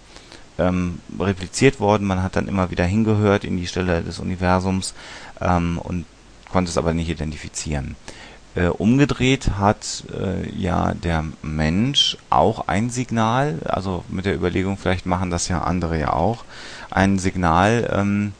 ähm, 0.58 1.00
repliziert 1.20 1.78
worden. 1.78 2.06
Man 2.06 2.22
hat 2.22 2.36
dann 2.36 2.48
immer 2.48 2.70
wieder 2.70 2.84
hingehört 2.84 3.44
in 3.44 3.58
die 3.58 3.66
Stelle 3.66 4.02
des 4.02 4.18
Universums 4.18 4.94
ähm, 5.42 5.78
und 5.78 6.06
konnte 6.50 6.70
es 6.70 6.78
aber 6.78 6.94
nicht 6.94 7.08
identifizieren. 7.08 7.96
Äh, 8.54 8.68
umgedreht 8.68 9.50
hat 9.58 10.04
äh, 10.12 10.48
ja 10.50 10.94
der 10.94 11.24
Mensch 11.42 12.16
auch 12.30 12.66
ein 12.66 12.90
Signal, 12.90 13.60
also 13.64 14.04
mit 14.08 14.24
der 14.24 14.34
Überlegung, 14.34 14.76
vielleicht 14.76 15.06
machen 15.06 15.30
das 15.30 15.48
ja 15.48 15.62
andere 15.62 15.98
ja 15.98 16.12
auch, 16.12 16.44
ein 16.90 17.18
Signal 17.18 17.88
ähm, 17.92 18.32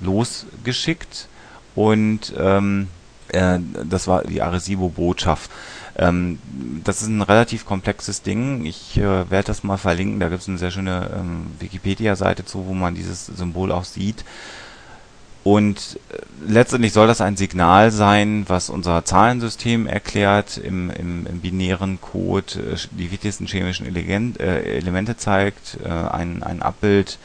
losgeschickt 0.00 1.28
und 1.74 2.32
ähm, 2.38 2.88
äh, 3.28 3.58
das 3.84 4.06
war 4.06 4.24
die 4.24 4.42
Arecibo-Botschaft. 4.42 5.50
Ähm, 5.98 6.38
das 6.84 7.02
ist 7.02 7.08
ein 7.08 7.22
relativ 7.22 7.64
komplexes 7.64 8.22
Ding. 8.22 8.64
Ich 8.66 8.98
äh, 8.98 9.30
werde 9.30 9.46
das 9.46 9.64
mal 9.64 9.78
verlinken. 9.78 10.20
Da 10.20 10.28
gibt 10.28 10.42
es 10.42 10.48
eine 10.48 10.58
sehr 10.58 10.70
schöne 10.70 11.10
ähm, 11.14 11.46
Wikipedia-Seite 11.58 12.44
zu, 12.44 12.66
wo 12.66 12.74
man 12.74 12.94
dieses 12.94 13.26
Symbol 13.26 13.72
auch 13.72 13.84
sieht. 13.84 14.24
Und 15.46 16.00
äh, 16.10 16.16
letztendlich 16.44 16.92
soll 16.92 17.06
das 17.06 17.20
ein 17.20 17.36
Signal 17.36 17.92
sein, 17.92 18.46
was 18.48 18.68
unser 18.68 19.04
Zahlensystem 19.04 19.86
erklärt, 19.86 20.58
im, 20.58 20.90
im, 20.90 21.24
im 21.24 21.40
binären 21.40 22.00
Code 22.00 22.74
äh, 22.74 22.76
die 22.90 23.12
wichtigsten 23.12 23.46
chemischen 23.46 23.86
äh, 23.86 24.76
Elemente 24.76 25.16
zeigt, 25.16 25.78
äh, 25.84 25.88
ein, 25.88 26.42
ein 26.42 26.62
Abbild 26.62 27.20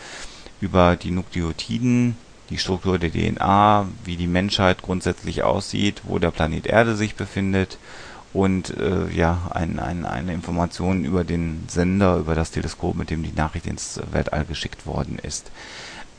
über 0.60 0.98
die 0.98 1.10
Nukleotiden, 1.10 2.16
die 2.52 2.60
Struktur 2.60 3.00
der 3.00 3.12
DNA, 3.12 3.88
wie 4.06 4.18
die 4.18 4.28
Menschheit 4.28 4.84
grundsätzlich 4.84 5.42
aussieht, 5.42 6.04
wo 6.04 6.20
der 6.20 6.30
Planet 6.30 6.68
Erde 6.68 6.96
sich 6.96 7.16
befindet 7.16 7.80
und 8.34 8.78
äh, 8.78 9.10
ja, 9.12 9.50
ein, 9.50 9.80
ein, 9.80 10.06
eine 10.06 10.32
Information 10.36 11.06
über 11.06 11.24
den 11.24 11.64
Sender, 11.68 12.18
über 12.18 12.36
das 12.36 12.52
Teleskop, 12.52 12.96
mit 12.96 13.10
dem 13.10 13.24
die 13.24 13.34
Nachricht 13.34 13.66
ins 13.66 14.00
Weltall 14.12 14.46
geschickt 14.46 14.86
worden 14.86 15.18
ist. 15.18 15.50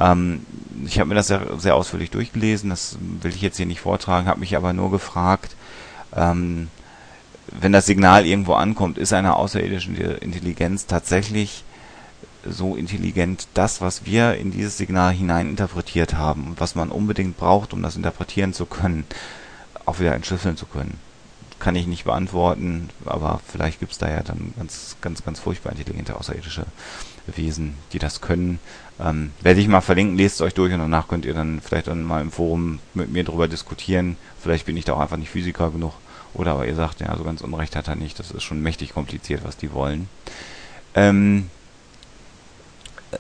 Ähm, 0.03 0.45
ich 0.85 0.99
habe 0.99 1.09
mir 1.09 1.15
das 1.15 1.29
sehr, 1.29 1.47
sehr 1.59 1.77
ausführlich 1.77 2.11
durchgelesen, 2.11 2.71
das 2.71 2.97
will 3.01 3.33
ich 3.35 3.43
jetzt 3.43 3.57
hier 3.57 3.67
nicht 3.67 3.81
vortragen, 3.81 4.27
habe 4.27 4.41
mich 4.41 4.57
aber 4.57 4.73
nur 4.73 4.91
gefragt, 4.91 5.55
ähm, 6.15 6.69
wenn 7.47 7.73
das 7.73 7.87
Signal 7.87 8.27
irgendwo 8.27 8.55
ankommt, 8.55 8.99
ist 8.99 9.13
eine 9.13 9.37
außerirdische 9.37 9.93
Intelligenz 10.21 10.87
tatsächlich 10.87 11.65
so 12.45 12.75
intelligent 12.75 13.47
das, 13.55 13.81
was 13.81 14.05
wir 14.05 14.35
in 14.35 14.51
dieses 14.51 14.77
Signal 14.77 15.13
hinein 15.13 15.49
interpretiert 15.49 16.15
haben 16.15 16.49
und 16.49 16.61
was 16.61 16.75
man 16.75 16.91
unbedingt 16.91 17.37
braucht, 17.37 17.73
um 17.73 17.83
das 17.83 17.95
interpretieren 17.95 18.53
zu 18.53 18.67
können, 18.67 19.05
auch 19.85 20.01
wieder 20.01 20.15
entschlüsseln 20.15 20.57
zu 20.57 20.67
können. 20.67 20.99
Kann 21.63 21.77
ich 21.77 21.87
nicht 21.87 22.03
beantworten, 22.03 22.91
aber 23.05 23.41
vielleicht 23.47 23.79
gibt 23.79 23.93
es 23.93 23.99
da 23.99 24.11
ja 24.11 24.25
dann 24.25 24.53
ganz, 24.57 24.97
ganz, 25.01 25.25
ganz 25.25 25.39
furchtbar 25.39 25.71
intelligente 25.71 26.17
außerirdische 26.17 26.67
Wesen, 27.29 27.77
die 27.93 28.01
das 28.01 28.21
können. 28.21 28.59
Ähm, 28.99 29.31
werde 29.43 29.61
ich 29.61 29.69
mal 29.69 29.81
verlinken, 29.81 30.17
lest 30.17 30.35
es 30.35 30.41
euch 30.41 30.55
durch 30.55 30.73
und 30.73 30.81
danach 30.81 31.07
könnt 31.07 31.25
ihr 31.25 31.35
dann 31.35 31.61
vielleicht 31.61 31.87
dann 31.87 32.03
mal 32.03 32.21
im 32.21 32.33
Forum 32.33 32.81
mit 32.95 33.13
mir 33.13 33.23
drüber 33.23 33.47
diskutieren. 33.47 34.17
Vielleicht 34.41 34.67
bin 34.67 34.77
ich 34.77 34.85
da 34.85 34.95
auch 34.95 34.99
einfach 34.99 35.17
nicht 35.17 35.31
Physiker 35.31 35.71
genug. 35.71 35.93
Oder 36.35 36.51
aber 36.51 36.67
ihr 36.67 36.75
sagt, 36.75 37.01
ja, 37.01 37.17
so 37.17 37.23
ganz 37.23 37.43
Unrecht 37.43 37.77
hat 37.77 37.87
er 37.87 37.95
nicht. 37.95 38.19
Das 38.19 38.33
ist 38.33 38.43
schon 38.43 38.61
mächtig 38.61 38.93
kompliziert, 38.93 39.45
was 39.45 39.57
die 39.57 39.73
wollen. 39.73 40.09
Ähm, 40.97 41.49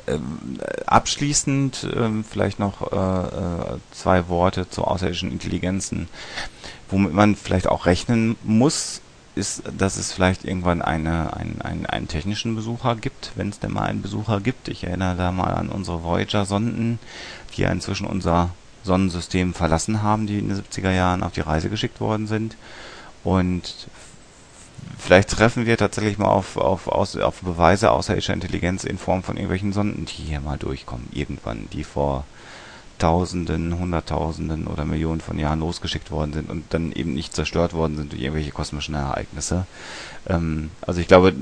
ähm, 0.07 0.59
abschließend 0.87 1.87
ähm, 1.95 2.25
vielleicht 2.29 2.59
noch 2.59 2.93
äh, 2.93 3.75
äh, 3.75 3.79
zwei 3.93 4.29
Worte 4.29 4.69
zu 4.69 4.85
außerirdischen 4.85 5.31
Intelligenzen. 5.31 6.09
Womit 6.93 7.15
man 7.15 7.37
vielleicht 7.37 7.67
auch 7.67 7.87
rechnen 7.87 8.37
muss, 8.45 9.01
ist, 9.35 9.63
dass 9.79 9.97
es 9.97 10.13
vielleicht 10.13 10.45
irgendwann 10.45 10.83
eine, 10.83 11.35
ein, 11.35 11.63
ein, 11.63 11.87
einen 11.87 12.07
technischen 12.07 12.55
Besucher 12.55 12.97
gibt, 12.97 13.33
wenn 13.35 13.49
es 13.49 13.59
denn 13.59 13.73
mal 13.73 13.85
einen 13.85 14.03
Besucher 14.03 14.41
gibt. 14.41 14.69
Ich 14.69 14.85
erinnere 14.85 15.17
da 15.17 15.33
mal 15.33 15.55
an 15.55 15.71
unsere 15.71 16.05
Voyager-Sonden, 16.05 16.99
die 17.57 17.63
ja 17.63 17.71
inzwischen 17.71 18.07
unser 18.07 18.51
Sonnensystem 18.85 19.55
verlassen 19.55 20.03
haben, 20.03 20.27
die 20.27 20.39
in 20.39 20.49
den 20.49 20.63
70er 20.63 20.93
Jahren 20.93 21.23
auf 21.23 21.33
die 21.33 21.41
Reise 21.41 21.71
geschickt 21.71 21.99
worden 22.01 22.27
sind. 22.27 22.57
Und 23.25 23.89
vielleicht 24.99 25.31
treffen 25.31 25.65
wir 25.65 25.79
tatsächlich 25.79 26.19
mal 26.19 26.29
auf, 26.29 26.59
auf, 26.59 26.89
auf, 26.89 27.17
auf 27.17 27.41
Beweise 27.41 27.91
außerirdischer 27.91 28.35
Intelligenz 28.35 28.85
in 28.85 28.99
Form 28.99 29.23
von 29.23 29.37
irgendwelchen 29.37 29.73
Sonden, 29.73 30.05
die 30.05 30.25
hier 30.25 30.41
mal 30.41 30.59
durchkommen, 30.59 31.09
irgendwann, 31.13 31.69
die 31.73 31.85
vor 31.85 32.25
Tausenden, 33.03 33.79
Hunderttausenden 33.79 34.67
oder 34.67 34.85
Millionen 34.85 35.21
von 35.21 35.38
Jahren 35.38 35.61
losgeschickt 35.61 36.11
worden 36.11 36.33
sind 36.33 36.49
und 36.49 36.65
dann 36.71 36.93
eben 36.93 37.15
nicht 37.15 37.35
zerstört 37.35 37.75
worden 37.75 37.97
sind 37.97 38.12
durch 38.12 38.23
irgendwelche 38.23 38.53
kosmischen 38.53 38.95
Ereignisse. 38.95 39.67
Ähm, 40.29 40.71
also 40.87 41.01
ich 41.01 41.09
glaube, 41.09 41.35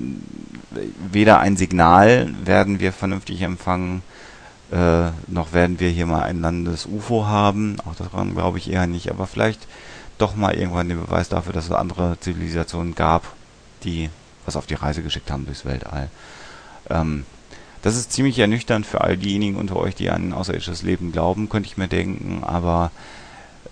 weder 1.12 1.38
ein 1.40 1.57
Signal 1.57 2.35
werden 2.44 2.81
wir 2.81 2.92
vernünftig 2.92 3.42
empfangen, 3.42 4.03
Äh, 4.70 5.11
noch 5.27 5.53
werden 5.53 5.81
wir 5.81 5.90
hier 5.90 6.07
mal 6.07 6.23
ein 6.23 6.40
Landes-UFO 6.40 7.27
haben. 7.27 7.77
Auch 7.85 7.96
daran 7.96 8.35
glaube 8.35 8.59
ich 8.59 8.70
eher 8.70 8.87
nicht. 8.87 9.11
Aber 9.11 9.27
vielleicht 9.27 9.66
doch 10.18 10.37
mal 10.37 10.55
irgendwann 10.55 10.88
den 10.88 11.01
Beweis 11.01 11.29
dafür, 11.29 11.53
dass 11.53 11.64
es 11.64 11.73
andere 11.73 12.18
Zivilisationen 12.20 12.94
gab, 12.94 13.25
die 13.83 14.11
was 14.46 14.57
auf 14.57 14.66
die 14.66 14.75
Reise 14.79 15.03
geschickt 15.03 15.31
haben 15.31 15.44
durchs 15.44 15.64
Weltall. 15.64 16.09
Ähm, 16.88 17.25
das 17.83 17.97
ist 17.97 18.12
ziemlich 18.12 18.38
ernüchternd 18.38 18.87
für 18.87 19.01
all 19.01 19.16
diejenigen 19.16 19.57
unter 19.57 19.77
euch, 19.77 19.95
die 19.95 20.11
an 20.11 20.29
ein 20.29 20.33
außerirdisches 20.33 20.83
Leben 20.83 21.12
glauben, 21.12 21.49
könnte 21.49 21.69
ich 21.69 21.77
mir 21.77 21.88
denken. 21.88 22.43
Aber 22.45 22.90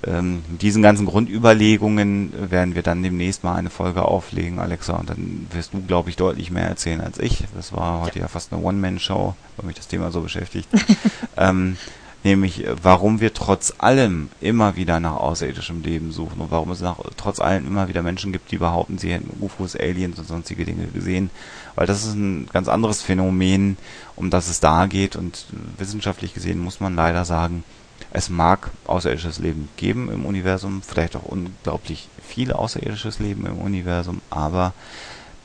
ähm, 0.07 0.43
mit 0.49 0.63
diesen 0.63 0.83
ganzen 0.83 1.07
Grundüberlegungen 1.07 2.51
werden 2.51 2.75
wir 2.75 2.83
dann 2.83 3.03
demnächst 3.03 3.45
mal 3.45 3.57
eine 3.57 3.71
Folge 3.71 4.03
auflegen, 4.03 4.61
Alexa. 4.61 4.95
Und 4.95 5.11
dann 5.11 5.47
wirst 5.53 5.75
du, 5.75 5.83
glaube 5.83 6.11
ich, 6.11 6.17
deutlich 6.17 6.51
mehr 6.51 6.69
erzählen 6.69 7.01
als 7.01 7.19
ich. 7.19 7.45
Das 7.55 7.73
war 7.73 8.01
heute 8.01 8.19
ja, 8.19 8.25
ja 8.25 8.29
fast 8.29 8.53
eine 8.53 8.63
One-Man-Show, 8.63 9.35
weil 9.57 9.67
mich 9.67 9.77
das 9.77 9.89
Thema 9.89 10.11
so 10.11 10.21
beschäftigt. 10.21 10.69
ähm, 11.37 11.77
nämlich 12.25 12.65
warum 12.83 13.21
wir 13.21 13.33
trotz 13.33 13.75
allem 13.79 14.29
immer 14.41 14.77
wieder 14.77 15.01
nach 15.01 15.17
außerirdischem 15.17 15.83
Leben 15.83 16.13
suchen 16.13 16.41
und 16.41 16.51
warum 16.51 16.71
es 16.71 16.81
nach, 16.81 16.97
trotz 17.17 17.41
allem 17.41 17.67
immer 17.67 17.89
wieder 17.89 18.03
Menschen 18.03 18.33
gibt, 18.33 18.51
die 18.51 18.59
behaupten, 18.59 18.99
sie 18.99 19.13
hätten 19.13 19.43
UFOs, 19.43 19.77
Aliens 19.77 20.19
und 20.19 20.27
sonstige 20.27 20.65
Dinge 20.65 20.87
gesehen. 20.89 21.31
Weil 21.75 21.87
das 21.87 22.05
ist 22.05 22.15
ein 22.15 22.49
ganz 22.53 22.69
anderes 22.69 23.03
Phänomen, 23.03 23.77
um 24.17 24.31
das 24.31 24.49
es 24.49 24.61
da 24.61 24.87
geht 24.87 25.17
und 25.17 25.47
wissenschaftlich 25.79 26.35
gesehen 26.35 26.59
muss 26.59 26.81
man 26.81 26.97
leider 26.97 27.25
sagen, 27.25 27.63
es 28.11 28.31
mag 28.31 28.71
außerirdisches 28.87 29.39
Leben 29.39 29.69
geben 29.77 30.11
im 30.11 30.25
Universum, 30.25 30.83
vielleicht 30.83 31.15
auch 31.15 31.25
unglaublich 31.25 32.09
viel 32.27 32.53
außerirdisches 32.53 33.19
Leben 33.19 33.47
im 33.47 33.59
Universum, 33.59 34.21
aber 34.31 34.73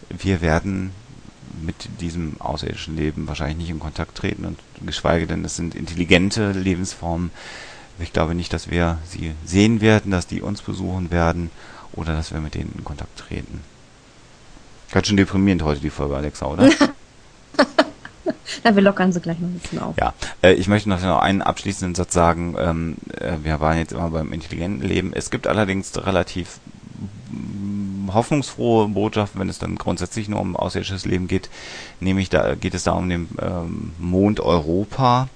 wir 0.10 0.42
werden 0.42 0.92
mit 1.62 2.02
diesem 2.02 2.40
außerirdischen 2.40 2.96
Leben 2.96 3.28
wahrscheinlich 3.28 3.58
nicht 3.58 3.70
in 3.70 3.80
Kontakt 3.80 4.18
treten 4.18 4.46
und 4.46 4.60
geschweige 4.86 5.28
denn, 5.28 5.46
es 5.46 5.56
sind 5.56 5.76
intelligente 5.76 6.52
Lebensformen. 6.52 7.32
Ich 8.00 8.14
glaube 8.14 8.36
nicht, 8.36 8.54
dass 8.54 8.70
wir 8.70 8.98
sie 9.08 9.34
sehen 9.46 9.82
werden, 9.82 10.12
dass 10.12 10.28
die 10.28 10.42
uns 10.42 10.62
besuchen 10.62 11.12
werden 11.12 11.52
oder 11.94 12.14
dass 12.14 12.34
wir 12.34 12.40
mit 12.40 12.56
denen 12.56 12.74
in 12.78 12.84
Kontakt 12.84 13.18
treten. 13.18 13.62
Ganz 14.92 15.08
schön 15.08 15.18
deprimierend 15.18 15.64
heute 15.64 15.82
die 15.82 15.90
Folge, 15.90 16.16
Alexa, 16.16 16.46
oder? 16.46 16.70
Na, 18.64 18.76
wir 18.76 18.82
lockern 18.82 19.12
sie 19.12 19.20
gleich 19.20 19.40
noch 19.40 19.50
ein 19.50 19.60
bisschen 19.60 19.80
auf. 19.80 19.96
Ja, 19.98 20.14
äh, 20.42 20.54
ich 20.54 20.68
möchte 20.68 20.90
noch 20.90 21.02
einen 21.02 21.42
abschließenden 21.42 21.96
Satz 21.96 22.14
sagen. 22.14 22.56
Ähm, 22.58 22.96
äh, 23.18 23.38
wir 23.44 23.60
waren 23.60 23.78
jetzt 23.78 23.92
immer 23.92 24.10
beim 24.10 24.32
intelligenten 24.32 24.88
Leben. 24.88 25.12
Es 25.14 25.30
gibt 25.30 25.48
allerdings 25.48 25.98
relativ 26.06 26.60
hoffnungsfrohe 28.12 28.88
Botschaft, 28.88 29.38
wenn 29.38 29.50
es 29.50 29.60
dann 29.60 29.76
grundsätzlich 29.76 30.30
nur 30.30 30.40
um 30.40 30.56
außerirdisches 30.56 31.06
Leben 31.06 31.28
geht. 31.28 31.50
Nämlich 32.00 32.30
da 32.30 32.56
geht 32.56 32.74
es 32.74 32.84
da 32.84 32.94
um 32.94 33.10
den 33.10 33.30
ähm, 33.42 33.94
Mond 34.00 34.40
Europa, 34.40 35.30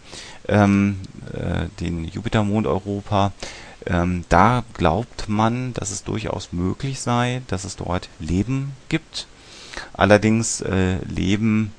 ähm, 0.47 0.97
äh, 1.33 1.67
den 1.79 2.05
Jupitermond 2.05 2.67
Europa. 2.67 3.31
Ähm, 3.85 4.25
da 4.29 4.63
glaubt 4.73 5.29
man, 5.29 5.73
dass 5.73 5.91
es 5.91 6.03
durchaus 6.03 6.51
möglich 6.51 6.99
sei, 6.99 7.41
dass 7.47 7.63
es 7.63 7.75
dort 7.75 8.09
Leben 8.19 8.73
gibt. 8.89 9.27
Allerdings 9.93 10.61
äh, 10.61 10.97
Leben 11.05 11.73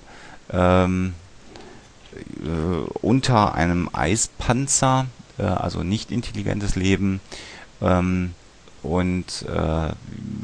ähm, 0.51 1.15
äh, 2.15 2.91
unter 3.03 3.55
einem 3.55 3.91
Eispanzer, 3.93 5.07
äh, 5.39 5.43
also 5.43 5.83
nicht 5.83 6.11
intelligentes 6.11 6.77
Leben. 6.77 7.21
Ähm, 7.83 8.35
und 8.83 9.45
äh, 9.49 9.93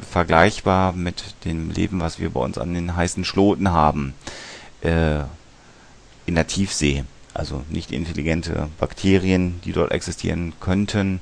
vergleichbar 0.09 0.93
mit 0.93 1.35
dem 1.45 1.71
Leben, 1.71 1.99
was 1.99 2.19
wir 2.19 2.29
bei 2.29 2.39
uns 2.39 2.57
an 2.57 2.73
den 2.73 2.95
heißen 2.95 3.25
Schloten 3.25 3.71
haben, 3.71 4.13
äh, 4.81 5.19
in 6.25 6.35
der 6.35 6.47
Tiefsee. 6.47 7.03
Also 7.33 7.63
nicht 7.69 7.91
intelligente 7.91 8.69
Bakterien, 8.79 9.59
die 9.65 9.73
dort 9.73 9.91
existieren 9.91 10.53
könnten. 10.59 11.21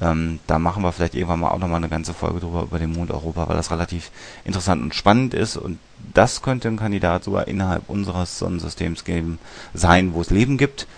Ähm, 0.00 0.40
da 0.48 0.58
machen 0.58 0.82
wir 0.82 0.92
vielleicht 0.92 1.14
irgendwann 1.14 1.40
mal 1.40 1.50
auch 1.50 1.58
nochmal 1.58 1.76
eine 1.76 1.88
ganze 1.88 2.14
Folge 2.14 2.40
drüber 2.40 2.62
über 2.62 2.78
den 2.78 2.92
Mond 2.92 3.12
Europa, 3.12 3.48
weil 3.48 3.56
das 3.56 3.70
relativ 3.70 4.10
interessant 4.44 4.82
und 4.82 4.94
spannend 4.94 5.34
ist. 5.34 5.56
Und 5.56 5.78
das 6.12 6.42
könnte 6.42 6.68
ein 6.68 6.76
Kandidat 6.76 7.24
sogar 7.24 7.46
innerhalb 7.46 7.88
unseres 7.88 8.38
Sonnensystems 8.38 9.04
geben, 9.04 9.38
sein, 9.72 10.12
wo 10.12 10.20
es 10.20 10.30
Leben 10.30 10.58
gibt. 10.58 10.88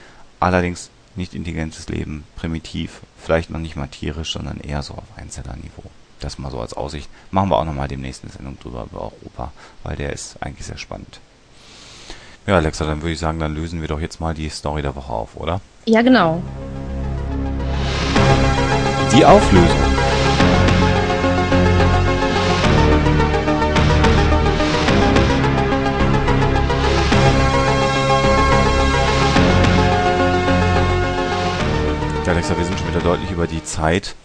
Allerdings 0.40 0.90
nicht 1.16 1.35
intelligentes 1.35 1.88
Leben, 1.88 2.24
primitiv, 2.37 3.00
vielleicht 3.18 3.50
noch 3.50 3.61
nicht 3.61 3.76
mal 3.76 3.88
tierisch, 3.88 4.33
sondern 4.33 4.59
eher 4.59 4.83
so 4.83 4.94
auf 4.94 5.16
Einzellerniveau. 5.16 5.85
Das 6.20 6.38
mal 6.38 6.50
so 6.50 6.61
als 6.61 6.74
Aussicht. 6.74 7.09
Machen 7.31 7.50
wir 7.50 7.59
auch 7.59 7.64
nochmal 7.64 7.88
demnächst 7.88 8.22
eine 8.22 8.33
Sendung 8.33 8.59
drüber 8.59 8.87
über 8.90 9.02
Europa, 9.02 9.52
weil 9.83 9.96
der 9.96 10.12
ist 10.12 10.37
eigentlich 10.40 10.66
sehr 10.66 10.79
spannend. 10.79 11.20
Ja, 12.46 12.57
Alexa, 12.57 12.85
dann 12.87 13.02
würde 13.02 13.12
ich 13.12 13.18
sagen, 13.18 13.38
dann 13.38 13.55
lösen 13.55 13.81
wir 13.81 13.88
doch 13.88 14.00
jetzt 14.00 14.20
mal 14.20 14.33
die 14.33 14.48
Story 14.48 14.81
der 14.81 14.94
Woche 14.94 15.12
auf, 15.12 15.37
oder? 15.37 15.61
Ja, 15.85 16.02
genau. 16.02 16.42
Die 19.12 19.24
Auflösung. 19.24 19.96
Ja, 32.27 32.33
Alexa, 32.33 32.59
wir 32.59 32.65
sind 32.65 32.77
schon 32.77 32.89
wieder 32.89 32.99
deutlich 32.99 33.31
über 33.31 33.47
die 33.47 33.62
Zeit. 33.62 34.17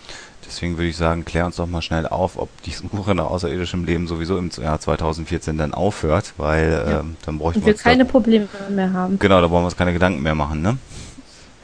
Deswegen 0.44 0.76
würde 0.76 0.90
ich 0.90 0.98
sagen, 0.98 1.24
klär 1.24 1.46
uns 1.46 1.58
doch 1.58 1.68
mal 1.68 1.84
schnell 1.84 2.08
auf, 2.08 2.36
ob 2.36 2.50
die 2.64 2.72
Suche 2.72 3.14
nach 3.14 3.26
außerirdischem 3.26 3.86
Leben 3.86 4.08
sowieso 4.08 4.40
im 4.40 4.50
Jahr 4.50 4.80
2014 4.80 5.56
dann 5.56 5.76
aufhört, 5.76 6.34
weil 6.38 6.72
ja. 6.72 7.00
ähm, 7.02 7.16
dann 7.28 7.38
bräuchten 7.38 7.62
wir, 7.62 7.68
wir 7.68 7.74
keine 7.76 8.06
da, 8.06 8.10
Probleme 8.10 8.48
mehr 8.70 8.92
haben. 8.92 9.20
Genau, 9.20 9.40
da 9.40 9.52
wollen 9.52 9.62
wir 9.62 9.66
uns 9.66 9.78
keine 9.78 9.94
Gedanken 9.94 10.24
mehr 10.24 10.34
machen, 10.34 10.64
ne? 10.64 10.80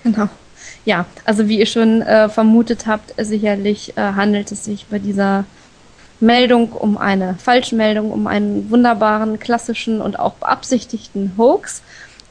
Genau. 0.04 0.30
Ja, 0.86 1.08
also 1.26 1.47
wie 1.47 1.58
ihr 1.58 1.65
schon 1.65 2.04
äh, 2.04 2.30
vermutet 2.30 2.86
habt, 2.86 3.15
sicherlich 3.17 3.97
äh, 3.97 4.02
handelt 4.02 4.52
es 4.52 4.63
sich 4.63 4.86
bei 4.86 5.00
dieser 5.00 5.45
Meldung 6.19 6.71
um 6.71 7.00
eine 7.00 7.34
Falschmeldung, 7.39 8.12
um 8.12 8.28
einen 8.28 8.69
wunderbaren, 8.69 9.39
klassischen 9.39 10.02
und 10.02 10.19
auch 10.19 10.34
beabsichtigten 10.34 11.32
Hoax. 11.36 11.82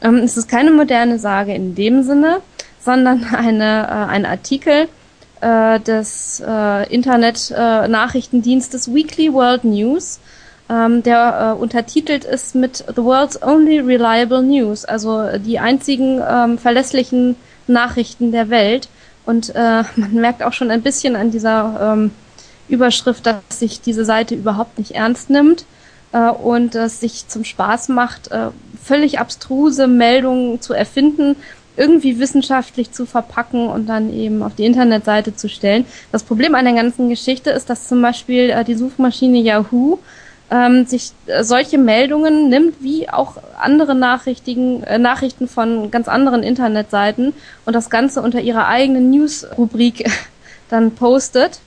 Ähm, 0.00 0.18
es 0.18 0.36
ist 0.36 0.48
keine 0.48 0.70
moderne 0.70 1.18
Sage 1.18 1.54
in 1.54 1.74
dem 1.74 2.04
Sinne, 2.04 2.40
sondern 2.86 3.24
eine, 3.34 3.86
äh, 3.86 4.10
ein 4.10 4.24
Artikel 4.24 4.88
äh, 5.42 5.78
des 5.80 6.42
äh, 6.46 6.92
Internet-Nachrichtendienstes 6.92 8.94
Weekly 8.94 9.34
World 9.34 9.64
News, 9.64 10.18
ähm, 10.70 11.02
der 11.02 11.54
äh, 11.54 11.60
untertitelt 11.60 12.24
ist 12.24 12.54
mit 12.54 12.84
The 12.88 13.02
World's 13.02 13.42
Only 13.42 13.80
Reliable 13.80 14.42
News, 14.42 14.86
also 14.86 15.36
die 15.36 15.58
einzigen 15.58 16.22
ähm, 16.26 16.56
verlässlichen 16.56 17.36
Nachrichten 17.66 18.32
der 18.32 18.48
Welt. 18.48 18.88
Und 19.26 19.54
äh, 19.54 19.82
man 19.96 20.14
merkt 20.14 20.42
auch 20.42 20.54
schon 20.54 20.70
ein 20.70 20.82
bisschen 20.82 21.16
an 21.16 21.30
dieser 21.30 21.94
ähm, 21.94 22.12
Überschrift, 22.68 23.26
dass 23.26 23.42
sich 23.50 23.82
diese 23.82 24.04
Seite 24.04 24.34
überhaupt 24.34 24.78
nicht 24.78 24.92
ernst 24.92 25.28
nimmt 25.28 25.66
äh, 26.12 26.30
und 26.30 26.74
es 26.74 27.00
sich 27.00 27.28
zum 27.28 27.44
Spaß 27.44 27.90
macht, 27.90 28.30
völlig 28.82 29.18
abstruse 29.18 29.88
Meldungen 29.88 30.60
zu 30.60 30.72
erfinden, 30.72 31.36
irgendwie 31.76 32.18
wissenschaftlich 32.18 32.92
zu 32.92 33.06
verpacken 33.06 33.68
und 33.68 33.86
dann 33.86 34.12
eben 34.12 34.42
auf 34.42 34.54
die 34.54 34.64
Internetseite 34.64 35.36
zu 35.36 35.48
stellen. 35.48 35.84
Das 36.12 36.22
Problem 36.22 36.54
an 36.54 36.64
der 36.64 36.74
ganzen 36.74 37.08
Geschichte 37.08 37.50
ist, 37.50 37.70
dass 37.70 37.88
zum 37.88 38.02
Beispiel 38.02 38.50
äh, 38.50 38.64
die 38.64 38.74
Suchmaschine 38.74 39.38
Yahoo 39.38 39.98
ähm, 40.50 40.86
sich 40.86 41.12
äh, 41.26 41.42
solche 41.44 41.78
Meldungen 41.78 42.48
nimmt, 42.48 42.82
wie 42.82 43.08
auch 43.08 43.36
andere 43.58 43.94
Nachrichten, 43.94 44.82
äh, 44.84 44.98
Nachrichten 44.98 45.48
von 45.48 45.90
ganz 45.90 46.08
anderen 46.08 46.42
Internetseiten 46.42 47.32
und 47.64 47.72
das 47.72 47.90
Ganze 47.90 48.22
unter 48.22 48.40
ihrer 48.40 48.66
eigenen 48.68 49.10
News-Rubrik 49.10 50.08
dann 50.68 50.92
postet. 50.92 51.60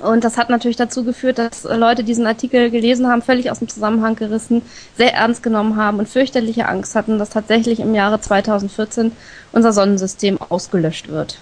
Und 0.00 0.24
das 0.24 0.36
hat 0.36 0.50
natürlich 0.50 0.76
dazu 0.76 1.04
geführt, 1.04 1.38
dass 1.38 1.64
Leute 1.64 2.04
diesen 2.04 2.26
Artikel 2.26 2.70
gelesen 2.70 3.06
haben, 3.08 3.22
völlig 3.22 3.50
aus 3.50 3.58
dem 3.58 3.68
Zusammenhang 3.68 4.16
gerissen, 4.16 4.62
sehr 4.96 5.14
ernst 5.14 5.42
genommen 5.42 5.76
haben 5.76 5.98
und 5.98 6.08
fürchterliche 6.08 6.68
Angst 6.68 6.94
hatten, 6.94 7.18
dass 7.18 7.30
tatsächlich 7.30 7.80
im 7.80 7.94
Jahre 7.94 8.20
2014 8.20 9.12
unser 9.52 9.72
Sonnensystem 9.72 10.38
ausgelöscht 10.40 11.08
wird. 11.08 11.38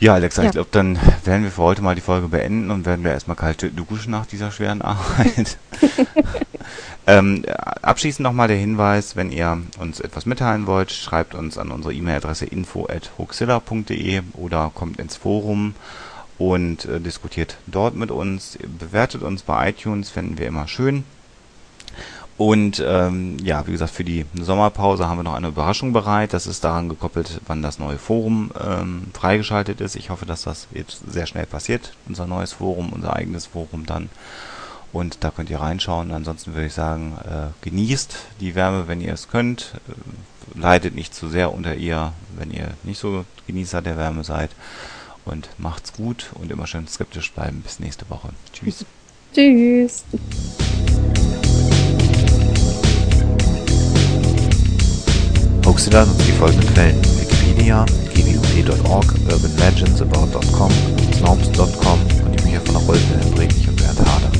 Ja, 0.00 0.14
Alexa, 0.14 0.42
ja. 0.42 0.48
ich 0.48 0.52
glaube, 0.52 0.68
dann 0.72 0.98
werden 1.24 1.44
wir 1.44 1.50
für 1.50 1.62
heute 1.62 1.82
mal 1.82 1.94
die 1.94 2.00
Folge 2.00 2.28
beenden 2.28 2.70
und 2.70 2.84
werden 2.84 3.04
wir 3.04 3.12
erstmal 3.12 3.36
kalte 3.36 3.70
duschen 3.70 4.10
nach 4.10 4.26
dieser 4.26 4.50
schweren 4.50 4.82
Arbeit. 4.82 5.56
ähm, 7.06 7.44
abschließend 7.80 8.24
nochmal 8.24 8.48
der 8.48 8.56
Hinweis, 8.56 9.16
wenn 9.16 9.30
ihr 9.30 9.62
uns 9.78 10.00
etwas 10.00 10.26
mitteilen 10.26 10.66
wollt, 10.66 10.90
schreibt 10.92 11.34
uns 11.34 11.58
an 11.58 11.70
unsere 11.70 11.94
E-Mail-Adresse 11.94 12.46
info.hoaxilla.de 12.46 14.22
oder 14.34 14.70
kommt 14.74 14.98
ins 14.98 15.16
Forum 15.16 15.74
und 16.38 16.84
äh, 16.86 17.00
diskutiert 17.00 17.56
dort 17.66 17.94
mit 17.94 18.10
uns. 18.10 18.58
Bewertet 18.78 19.22
uns 19.22 19.42
bei 19.42 19.70
iTunes, 19.70 20.10
finden 20.10 20.38
wir 20.38 20.46
immer 20.46 20.68
schön. 20.68 21.04
Und 22.36 22.82
ähm, 22.84 23.36
ja, 23.44 23.64
wie 23.66 23.72
gesagt, 23.72 23.92
für 23.92 24.02
die 24.02 24.26
Sommerpause 24.34 25.08
haben 25.08 25.18
wir 25.18 25.22
noch 25.22 25.34
eine 25.34 25.48
Überraschung 25.48 25.92
bereit. 25.92 26.32
Das 26.32 26.48
ist 26.48 26.64
daran 26.64 26.88
gekoppelt, 26.88 27.40
wann 27.46 27.62
das 27.62 27.78
neue 27.78 27.98
Forum 27.98 28.50
ähm, 28.60 29.04
freigeschaltet 29.12 29.80
ist. 29.80 29.94
Ich 29.94 30.10
hoffe, 30.10 30.26
dass 30.26 30.42
das 30.42 30.66
jetzt 30.72 31.02
sehr 31.08 31.26
schnell 31.26 31.46
passiert. 31.46 31.92
Unser 32.08 32.26
neues 32.26 32.52
Forum, 32.52 32.92
unser 32.92 33.14
eigenes 33.14 33.46
Forum 33.46 33.86
dann. 33.86 34.10
Und 34.92 35.22
da 35.22 35.30
könnt 35.30 35.50
ihr 35.50 35.60
reinschauen. 35.60 36.10
Ansonsten 36.10 36.54
würde 36.54 36.66
ich 36.66 36.72
sagen, 36.72 37.16
äh, 37.24 37.64
genießt 37.68 38.16
die 38.40 38.56
Wärme, 38.56 38.88
wenn 38.88 39.00
ihr 39.00 39.12
es 39.12 39.28
könnt. 39.28 39.74
Äh, 39.88 40.58
leidet 40.58 40.94
nicht 40.96 41.14
zu 41.14 41.28
sehr 41.28 41.54
unter 41.54 41.76
ihr, 41.76 42.12
wenn 42.36 42.50
ihr 42.50 42.74
nicht 42.82 42.98
so 42.98 43.24
Genießer 43.46 43.80
der 43.80 43.96
Wärme 43.96 44.24
seid. 44.24 44.50
Und 45.24 45.48
macht's 45.58 45.92
gut 45.94 46.30
und 46.34 46.50
immer 46.50 46.66
schön 46.66 46.86
skeptisch 46.86 47.32
bleiben. 47.32 47.62
Bis 47.62 47.80
nächste 47.80 48.08
Woche. 48.10 48.30
Tschüss. 48.52 48.84
Tschüss. 49.34 50.04
Hoaxilla 55.64 56.04
nutzt 56.04 56.26
die 56.28 56.32
folgenden 56.32 56.74
Quellen: 56.74 57.00
Wikipedia, 57.20 57.86
gwp.org, 58.14 59.14
urbanlegendsabout.com, 59.30 60.70
snopes.com 61.14 62.00
und 62.26 62.38
die 62.38 62.42
Bücher 62.44 62.60
von 62.60 62.76
Rolf 62.76 63.10
Wilhelm 63.10 63.34
Bredlich 63.34 63.68
und 63.68 63.76
Bernd 63.76 64.00
Hader. 64.00 64.33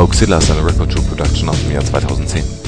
Hoaxilla 0.00 0.38
ist 0.38 0.50
eine 0.50 0.64
Record 0.64 0.90
Show 0.94 1.02
Production 1.02 1.50
aus 1.50 1.60
dem 1.60 1.72
Jahr 1.72 1.84
2010. 1.84 2.59